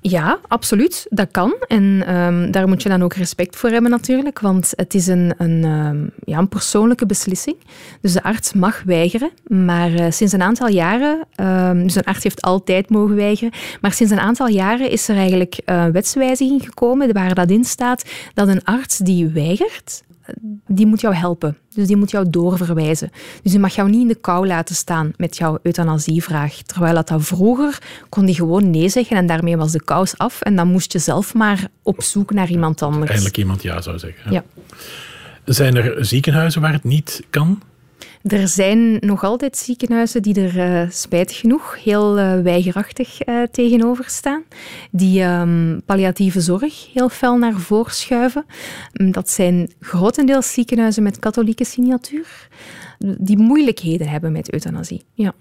Ja, 0.00 0.38
absoluut. 0.48 1.06
Dat 1.10 1.28
kan. 1.30 1.54
En 1.66 2.14
um, 2.16 2.50
daar 2.50 2.68
moet 2.68 2.82
je 2.82 2.88
dan 2.88 3.02
ook 3.02 3.14
respect 3.14 3.56
voor 3.56 3.70
hebben 3.70 3.90
natuurlijk, 3.90 4.40
want 4.40 4.72
het 4.76 4.94
is 4.94 5.06
een, 5.06 5.34
een, 5.38 5.64
um, 5.64 6.10
ja, 6.24 6.38
een 6.38 6.48
persoonlijke 6.48 7.06
beslissing. 7.06 7.56
Dus 8.00 8.12
de 8.12 8.22
arts 8.22 8.52
mag 8.52 8.82
weigeren, 8.82 9.30
maar 9.46 9.90
uh, 9.90 10.06
sinds 10.08 10.32
een 10.32 10.42
aantal 10.42 10.68
jaren, 10.68 11.26
um, 11.36 11.82
dus 11.82 11.94
een 11.94 12.04
arts 12.04 12.22
heeft 12.22 12.42
altijd 12.42 12.90
mogen 12.90 13.16
weigeren, 13.16 13.52
maar 13.80 13.92
sinds 13.92 14.12
een 14.12 14.20
aantal 14.20 14.48
jaren 14.48 14.90
is 14.90 15.08
er 15.08 15.16
eigenlijk 15.16 15.60
uh, 15.66 15.86
wetswijziging 15.86 16.62
gekomen 16.64 17.12
waar 17.12 17.34
dat 17.34 17.50
in 17.50 17.64
staat 17.64 18.04
dat 18.34 18.48
een 18.48 18.64
arts 18.64 18.98
die 18.98 19.28
weigert, 19.28 20.02
die 20.66 20.86
moet 20.86 21.00
jou 21.00 21.14
helpen. 21.14 21.56
Dus 21.74 21.86
die 21.86 21.96
moet 21.96 22.10
jou 22.10 22.30
doorverwijzen. 22.30 23.10
Dus 23.42 23.52
die 23.52 23.60
mag 23.60 23.74
jou 23.74 23.90
niet 23.90 24.00
in 24.00 24.08
de 24.08 24.14
kou 24.14 24.46
laten 24.46 24.74
staan 24.74 25.12
met 25.16 25.36
jouw 25.36 25.58
euthanasievraag. 25.62 26.54
Terwijl 26.54 26.94
dat, 26.94 27.08
dat 27.08 27.24
vroeger 27.24 27.78
kon 28.08 28.24
die 28.24 28.34
gewoon 28.34 28.70
nee 28.70 28.88
zeggen 28.88 29.16
en 29.16 29.26
daarmee 29.26 29.56
was 29.56 29.72
de 29.72 29.82
kous 29.82 30.18
af. 30.18 30.40
En 30.40 30.56
dan 30.56 30.68
moest 30.68 30.92
je 30.92 30.98
zelf 30.98 31.34
maar 31.34 31.68
op 31.82 32.02
zoek 32.02 32.32
naar 32.32 32.50
iemand 32.50 32.82
anders. 32.82 33.10
Eindelijk 33.10 33.36
iemand 33.36 33.62
ja 33.62 33.80
zou 33.80 33.98
zeggen. 33.98 34.32
Ja. 34.32 34.44
Zijn 35.44 35.76
er 35.76 36.04
ziekenhuizen 36.04 36.60
waar 36.60 36.72
het 36.72 36.84
niet 36.84 37.22
kan? 37.30 37.62
Er 38.22 38.48
zijn 38.48 38.96
nog 39.00 39.24
altijd 39.24 39.56
ziekenhuizen 39.56 40.22
die 40.22 40.40
er 40.40 40.82
uh, 40.82 40.90
spijtig 40.90 41.36
genoeg 41.36 41.82
heel 41.84 42.18
uh, 42.18 42.40
weigerachtig 42.40 43.26
uh, 43.26 43.42
tegenover 43.52 44.04
staan. 44.08 44.42
Die 44.90 45.22
um, 45.22 45.82
palliatieve 45.86 46.40
zorg 46.40 46.92
heel 46.92 47.08
fel 47.08 47.36
naar 47.36 47.54
voren 47.54 47.92
schuiven. 47.92 48.44
Dat 48.92 49.30
zijn 49.30 49.72
grotendeels 49.80 50.52
ziekenhuizen 50.52 51.02
met 51.02 51.18
katholieke 51.18 51.64
signatuur. 51.64 52.48
Die 52.98 53.38
moeilijkheden 53.38 54.08
hebben 54.08 54.32
met 54.32 54.52
euthanasie. 54.52 55.02
Ja. 55.14 55.34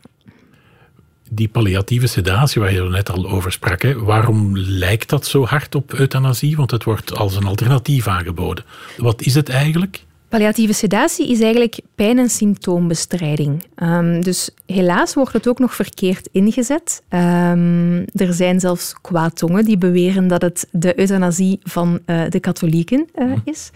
Die 1.30 1.48
palliatieve 1.48 2.08
sedatie 2.08 2.62
waar 2.62 2.74
je 2.74 2.80
er 2.80 2.90
net 2.90 3.10
al 3.10 3.30
over 3.30 3.52
sprak, 3.52 3.84
waarom 3.84 4.58
lijkt 4.58 5.10
dat 5.10 5.26
zo 5.26 5.46
hard 5.46 5.76
op 5.76 5.94
euthanasie? 5.94 6.56
Want 6.56 6.72
het 6.72 6.84
wordt 6.84 7.16
als 7.16 7.36
een 7.36 7.46
alternatief 7.46 8.08
aangeboden. 8.08 8.66
Wat 8.98 9.22
is 9.22 9.36
het 9.36 9.50
eigenlijk? 9.50 10.06
Palliatieve 10.30 10.74
sedatie 10.74 11.32
is 11.32 11.40
eigenlijk 11.42 11.80
pijn- 11.96 12.20
en 12.20 12.30
symptoombestrijding. 12.30 13.64
Um, 13.76 14.24
dus 14.24 14.50
helaas 14.66 15.14
wordt 15.14 15.34
het 15.34 15.48
ook 15.48 15.60
nog 15.60 15.76
verkeerd 15.76 16.30
ingezet. 16.32 17.04
Um, 17.10 17.98
er 17.98 18.34
zijn 18.34 18.60
zelfs 18.60 18.96
kwaadtongen 19.02 19.66
die 19.66 19.78
beweren 19.78 20.28
dat 20.28 20.42
het 20.42 20.68
de 20.72 21.00
euthanasie 21.00 21.60
van 21.64 22.00
uh, 22.06 22.30
de 22.30 22.40
katholieken 22.40 23.08
uh, 23.16 23.32
is. 23.44 23.70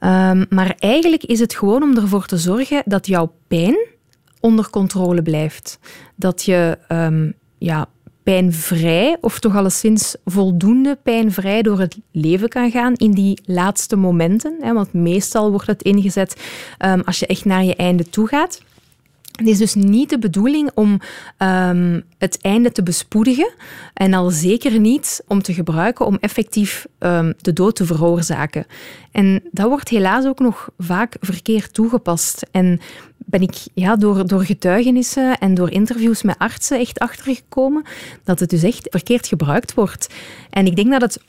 Um, 0.00 0.46
maar 0.48 0.74
eigenlijk 0.78 1.24
is 1.24 1.40
het 1.40 1.54
gewoon 1.54 1.82
om 1.82 1.96
ervoor 1.96 2.26
te 2.26 2.36
zorgen 2.36 2.82
dat 2.84 3.06
jouw 3.06 3.32
pijn 3.48 3.76
onder 4.40 4.70
controle 4.70 5.22
blijft. 5.22 5.78
Dat 6.16 6.42
je 6.42 6.78
ja, 7.58 7.86
pijnvrij 8.22 9.16
of 9.20 9.38
toch 9.38 9.56
alleszins 9.56 10.16
voldoende 10.24 10.98
pijnvrij 11.02 11.62
door 11.62 11.80
het 11.80 11.98
leven 12.10 12.48
kan 12.48 12.70
gaan 12.70 12.94
in 12.94 13.10
die 13.10 13.40
laatste 13.44 13.96
momenten. 13.96 14.56
Hè, 14.60 14.72
want 14.72 14.92
meestal 14.92 15.50
wordt 15.50 15.66
het 15.66 15.82
ingezet 15.82 16.42
um, 16.84 17.00
als 17.00 17.18
je 17.18 17.26
echt 17.26 17.44
naar 17.44 17.64
je 17.64 17.76
einde 17.76 18.08
toe 18.08 18.28
gaat. 18.28 18.60
Het 19.32 19.46
is 19.46 19.58
dus 19.58 19.74
niet 19.74 20.10
de 20.10 20.18
bedoeling 20.18 20.70
om 20.74 21.00
um, 21.38 22.02
het 22.18 22.38
einde 22.40 22.72
te 22.72 22.82
bespoedigen 22.82 23.52
en 23.94 24.14
al 24.14 24.30
zeker 24.30 24.80
niet 24.80 25.22
om 25.26 25.42
te 25.42 25.54
gebruiken 25.54 26.06
om 26.06 26.16
effectief 26.20 26.86
um, 26.98 27.34
de 27.40 27.52
dood 27.52 27.76
te 27.76 27.84
veroorzaken. 27.84 28.66
En 29.12 29.42
dat 29.50 29.68
wordt 29.68 29.88
helaas 29.88 30.24
ook 30.26 30.38
nog 30.38 30.70
vaak 30.78 31.16
verkeerd 31.20 31.74
toegepast. 31.74 32.46
En 32.50 32.80
ben 33.16 33.42
ik 33.42 33.54
ja, 33.74 33.96
door, 33.96 34.26
door 34.26 34.44
getuigenissen 34.44 35.38
en 35.38 35.54
door 35.54 35.70
interviews 35.70 36.22
met 36.22 36.38
artsen 36.38 36.78
echt 36.78 36.98
achtergekomen 36.98 37.82
dat 38.24 38.40
het 38.40 38.50
dus 38.50 38.62
echt 38.62 38.86
verkeerd 38.90 39.26
gebruikt 39.26 39.74
wordt. 39.74 40.14
En 40.50 40.66
ik 40.66 40.76
denk 40.76 40.90
dat 40.90 41.00
het 41.00 41.20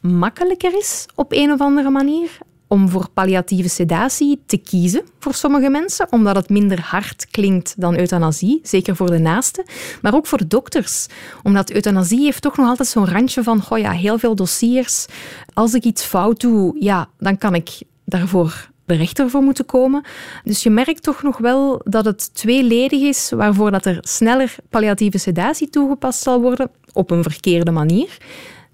makkelijker 0.00 0.78
is 0.78 1.06
op 1.14 1.32
een 1.32 1.52
of 1.52 1.60
andere 1.60 1.90
manier 1.90 2.38
om 2.74 2.88
voor 2.88 3.08
palliatieve 3.08 3.68
sedatie 3.68 4.42
te 4.46 4.56
kiezen 4.56 5.02
voor 5.18 5.34
sommige 5.34 5.68
mensen, 5.68 6.06
omdat 6.10 6.36
het 6.36 6.48
minder 6.48 6.80
hard 6.80 7.26
klinkt 7.30 7.74
dan 7.76 7.98
euthanasie, 7.98 8.60
zeker 8.62 8.96
voor 8.96 9.10
de 9.10 9.18
naaste, 9.18 9.66
maar 10.02 10.14
ook 10.14 10.26
voor 10.26 10.48
dokters. 10.48 11.06
Omdat 11.42 11.70
euthanasie 11.70 12.20
heeft 12.20 12.42
toch 12.42 12.56
nog 12.56 12.68
altijd 12.68 12.88
zo'n 12.88 13.08
randje 13.08 13.42
van, 13.42 13.62
goh 13.62 13.78
ja, 13.78 13.90
heel 13.90 14.18
veel 14.18 14.34
dossiers. 14.34 15.06
Als 15.52 15.74
ik 15.74 15.84
iets 15.84 16.04
fout 16.04 16.40
doe, 16.40 16.76
ja, 16.78 17.08
dan 17.18 17.38
kan 17.38 17.54
ik 17.54 17.70
daarvoor 18.04 18.70
de 18.84 18.94
rechter 18.94 19.30
voor 19.30 19.42
moeten 19.42 19.66
komen. 19.66 20.04
Dus 20.44 20.62
je 20.62 20.70
merkt 20.70 21.02
toch 21.02 21.22
nog 21.22 21.38
wel 21.38 21.80
dat 21.84 22.04
het 22.04 22.34
tweeledig 22.34 23.00
is, 23.00 23.30
waarvoor 23.30 23.70
dat 23.70 23.86
er 23.86 23.98
sneller 24.00 24.54
palliatieve 24.70 25.18
sedatie 25.18 25.70
toegepast 25.70 26.22
zal 26.22 26.40
worden, 26.40 26.70
op 26.92 27.10
een 27.10 27.22
verkeerde 27.22 27.70
manier, 27.70 28.16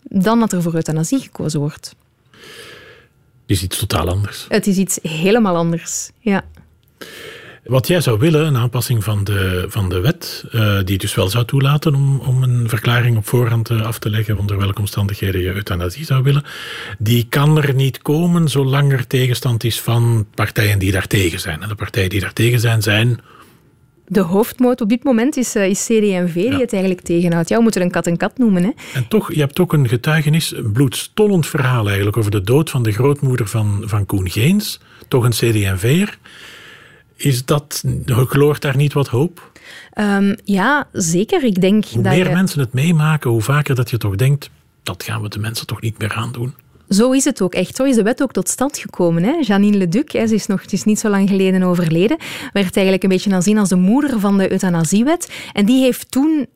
dan 0.02 0.40
dat 0.40 0.52
er 0.52 0.62
voor 0.62 0.74
euthanasie 0.74 1.20
gekozen 1.20 1.60
wordt. 1.60 1.94
Het 3.50 3.58
is 3.58 3.64
iets 3.64 3.78
totaal 3.78 4.08
anders. 4.08 4.46
Het 4.48 4.66
is 4.66 4.76
iets 4.76 4.98
helemaal 5.02 5.56
anders, 5.56 6.10
ja. 6.18 6.44
Wat 7.64 7.86
jij 7.86 8.00
zou 8.00 8.18
willen, 8.18 8.46
een 8.46 8.56
aanpassing 8.56 9.04
van 9.04 9.24
de, 9.24 9.64
van 9.68 9.88
de 9.88 10.00
wet, 10.00 10.44
uh, 10.52 10.78
die 10.84 10.98
dus 10.98 11.14
wel 11.14 11.28
zou 11.28 11.44
toelaten 11.44 11.94
om, 11.94 12.20
om 12.20 12.42
een 12.42 12.68
verklaring 12.68 13.16
op 13.16 13.26
voorhand 13.26 13.70
uh, 13.70 13.82
af 13.82 13.98
te 13.98 14.10
leggen 14.10 14.38
onder 14.38 14.58
welke 14.58 14.80
omstandigheden 14.80 15.40
je 15.40 15.52
euthanasie 15.52 16.04
zou 16.04 16.22
willen, 16.22 16.44
die 16.98 17.26
kan 17.28 17.62
er 17.62 17.74
niet 17.74 18.02
komen 18.02 18.48
zolang 18.48 18.92
er 18.92 19.06
tegenstand 19.06 19.64
is 19.64 19.80
van 19.80 20.26
partijen 20.34 20.78
die 20.78 20.92
daartegen 20.92 21.40
zijn. 21.40 21.62
En 21.62 21.68
de 21.68 21.74
partijen 21.74 22.08
die 22.08 22.20
daartegen 22.20 22.60
zijn, 22.60 22.82
zijn 22.82 23.20
de 24.11 24.20
hoofdmoot 24.20 24.81
op 24.81 24.88
dit 24.88 25.05
moment 25.05 25.37
is, 25.37 25.57
uh, 25.57 25.66
is 25.66 25.85
CD&V 25.85 26.35
die 26.35 26.61
het 26.61 26.73
eigenlijk 26.73 27.03
tegenhoudt. 27.03 27.49
Ja, 27.49 27.57
we 27.57 27.62
moeten 27.62 27.83
een 27.83 27.90
kat 27.90 28.07
een 28.07 28.16
kat 28.16 28.38
noemen. 28.38 28.62
Hè? 28.62 28.70
En 28.94 29.09
toch, 29.09 29.33
je 29.33 29.40
hebt 29.40 29.61
ook 29.61 29.73
een 29.73 29.88
getuigenis, 29.88 30.57
een 30.57 30.73
bloedstollend 30.73 31.46
verhaal 31.46 31.87
eigenlijk 31.87 32.16
over 32.16 32.31
de 32.31 32.42
dood 32.42 32.70
van 32.70 32.83
de 32.83 32.92
grootmoeder 32.92 33.46
van, 33.46 33.83
van 33.85 34.07
Koen 34.07 34.31
Geens. 34.31 34.81
Toch 35.09 35.25
een 35.25 35.31
CD&V'er. 35.31 36.18
Is 37.16 37.44
dat, 37.44 37.85
gloort 38.07 38.62
daar 38.62 38.77
niet 38.77 38.92
wat 38.92 39.09
hoop? 39.09 39.53
Um, 39.99 40.37
ja, 40.44 40.88
zeker. 40.92 41.44
Ik 41.44 41.61
denk 41.61 41.85
hoe 41.85 42.03
dat 42.03 42.12
meer 42.12 42.29
je... 42.29 42.35
mensen 42.35 42.61
het 42.61 42.73
meemaken, 42.73 43.31
hoe 43.31 43.42
vaker 43.42 43.75
dat 43.75 43.90
je 43.90 43.99
toch 43.99 44.16
denkt, 44.16 44.51
dat 44.83 45.03
gaan 45.03 45.23
we 45.23 45.29
de 45.29 45.38
mensen 45.38 45.66
toch 45.66 45.81
niet 45.81 45.99
meer 45.99 46.12
aandoen. 46.12 46.55
Zo 46.94 47.11
is 47.11 47.24
het 47.24 47.42
ook 47.42 47.55
echt. 47.55 47.76
Zo 47.76 47.85
is 47.85 47.94
de 47.94 48.03
wet 48.03 48.22
ook 48.22 48.33
tot 48.33 48.48
stand 48.48 48.79
gekomen. 48.79 49.22
Hè? 49.22 49.33
Janine 49.40 49.76
Leduc, 49.76 50.12
hè, 50.12 50.26
ze 50.26 50.35
is 50.35 50.46
nog, 50.46 50.62
het 50.62 50.72
is 50.72 50.85
niet 50.85 50.98
zo 50.98 51.09
lang 51.09 51.29
geleden 51.29 51.62
overleden, 51.62 52.16
werd 52.53 52.74
eigenlijk 52.74 53.03
een 53.03 53.09
beetje 53.09 53.33
aanzien 53.33 53.59
als 53.59 53.68
de 53.68 53.76
moeder 53.76 54.20
van 54.20 54.38
de 54.38 54.53
euthanasiewet. 54.53 55.29
En 55.53 55.66
die 55.66 55.83
heeft 55.83 56.11
toen 56.11 56.46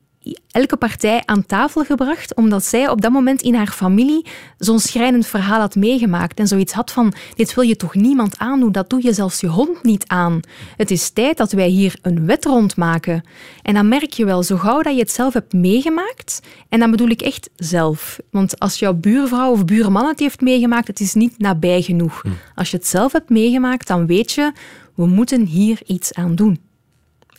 elke 0.50 0.76
partij 0.76 1.22
aan 1.24 1.46
tafel 1.46 1.84
gebracht, 1.84 2.34
omdat 2.34 2.64
zij 2.64 2.88
op 2.88 3.00
dat 3.00 3.12
moment 3.12 3.42
in 3.42 3.54
haar 3.54 3.70
familie 3.70 4.26
zo'n 4.58 4.80
schrijnend 4.80 5.26
verhaal 5.26 5.60
had 5.60 5.74
meegemaakt 5.74 6.38
en 6.38 6.46
zoiets 6.46 6.72
had 6.72 6.92
van, 6.92 7.12
dit 7.34 7.54
wil 7.54 7.64
je 7.64 7.76
toch 7.76 7.94
niemand 7.94 8.38
aandoen, 8.38 8.72
dat 8.72 8.90
doe 8.90 9.02
je 9.02 9.12
zelfs 9.12 9.40
je 9.40 9.46
hond 9.46 9.82
niet 9.82 10.04
aan. 10.06 10.40
Het 10.76 10.90
is 10.90 11.10
tijd 11.10 11.36
dat 11.36 11.52
wij 11.52 11.68
hier 11.68 11.98
een 12.02 12.26
wet 12.26 12.44
rondmaken. 12.44 13.24
En 13.62 13.74
dan 13.74 13.88
merk 13.88 14.12
je 14.12 14.24
wel, 14.24 14.42
zo 14.42 14.56
gauw 14.56 14.82
dat 14.82 14.94
je 14.94 15.00
het 15.00 15.10
zelf 15.10 15.32
hebt 15.32 15.52
meegemaakt, 15.52 16.40
en 16.68 16.78
dan 16.78 16.90
bedoel 16.90 17.08
ik 17.08 17.22
echt 17.22 17.50
zelf, 17.56 18.18
want 18.30 18.58
als 18.58 18.78
jouw 18.78 18.94
buurvrouw 18.94 19.50
of 19.50 19.64
buurman 19.64 20.06
het 20.06 20.18
heeft 20.18 20.40
meegemaakt, 20.40 20.86
het 20.86 21.00
is 21.00 21.14
niet 21.14 21.38
nabij 21.38 21.82
genoeg. 21.82 22.22
Hm. 22.22 22.28
Als 22.54 22.70
je 22.70 22.76
het 22.76 22.86
zelf 22.86 23.12
hebt 23.12 23.30
meegemaakt, 23.30 23.86
dan 23.86 24.06
weet 24.06 24.32
je, 24.32 24.52
we 24.94 25.06
moeten 25.06 25.44
hier 25.44 25.80
iets 25.86 26.14
aan 26.14 26.34
doen. 26.34 26.58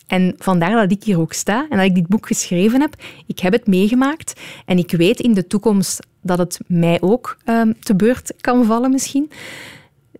En 0.06 0.34
vandaar 0.38 0.72
dat 0.72 0.92
ik 0.92 1.04
hier 1.04 1.20
ook 1.20 1.32
sta 1.32 1.66
en 1.70 1.76
dat 1.76 1.86
ik 1.86 1.94
dit 1.94 2.06
boek 2.06 2.26
geschreven 2.26 2.80
heb. 2.80 2.94
Ik 3.26 3.38
heb 3.38 3.52
het 3.52 3.66
meegemaakt 3.66 4.40
en 4.64 4.78
ik 4.78 4.90
weet 4.90 5.20
in 5.20 5.34
de 5.34 5.46
toekomst 5.46 6.06
dat 6.20 6.38
het 6.38 6.60
mij 6.66 7.00
ook 7.00 7.36
um, 7.44 7.74
te 7.80 7.96
beurt 7.96 8.32
kan 8.40 8.64
vallen 8.64 8.90
misschien. 8.90 9.30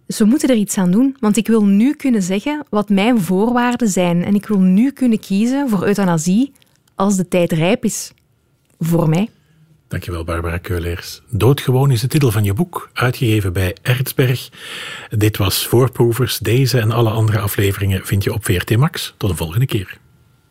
Ze 0.09 0.25
moeten 0.25 0.49
er 0.49 0.57
iets 0.57 0.79
aan 0.79 0.90
doen, 0.90 1.16
want 1.20 1.37
ik 1.37 1.46
wil 1.46 1.64
nu 1.64 1.94
kunnen 1.94 2.22
zeggen 2.22 2.64
wat 2.68 2.88
mijn 2.88 3.20
voorwaarden 3.20 3.88
zijn. 3.88 4.25
En 4.25 4.35
ik 4.35 4.46
wil 4.46 4.59
nu 4.59 4.90
kunnen 4.90 5.20
kiezen 5.20 5.68
voor 5.68 5.87
euthanasie 5.87 6.53
als 6.94 7.16
de 7.16 7.29
tijd 7.29 7.53
rijp 7.53 7.85
is. 7.85 8.12
Voor 8.79 9.09
mij. 9.09 9.29
Dankjewel, 9.88 10.25
Barbara 10.25 10.59
Keuleers. 10.59 11.22
Doodgewoon 11.29 11.90
is 11.90 12.01
de 12.01 12.07
titel 12.07 12.31
van 12.31 12.44
je 12.44 12.53
boek, 12.53 12.90
uitgegeven 12.92 13.53
bij 13.53 13.77
Ertsberg. 13.83 14.49
Dit 15.09 15.37
was 15.37 15.66
Voorproevers. 15.66 16.38
Deze 16.38 16.79
en 16.79 16.90
alle 16.90 17.11
andere 17.11 17.38
afleveringen 17.38 18.07
vind 18.07 18.25
je 18.25 18.33
op 18.33 18.44
VRT 18.44 18.77
Max. 18.77 19.14
Tot 19.16 19.31
de 19.31 19.37
volgende 19.37 19.66
keer. 19.66 19.99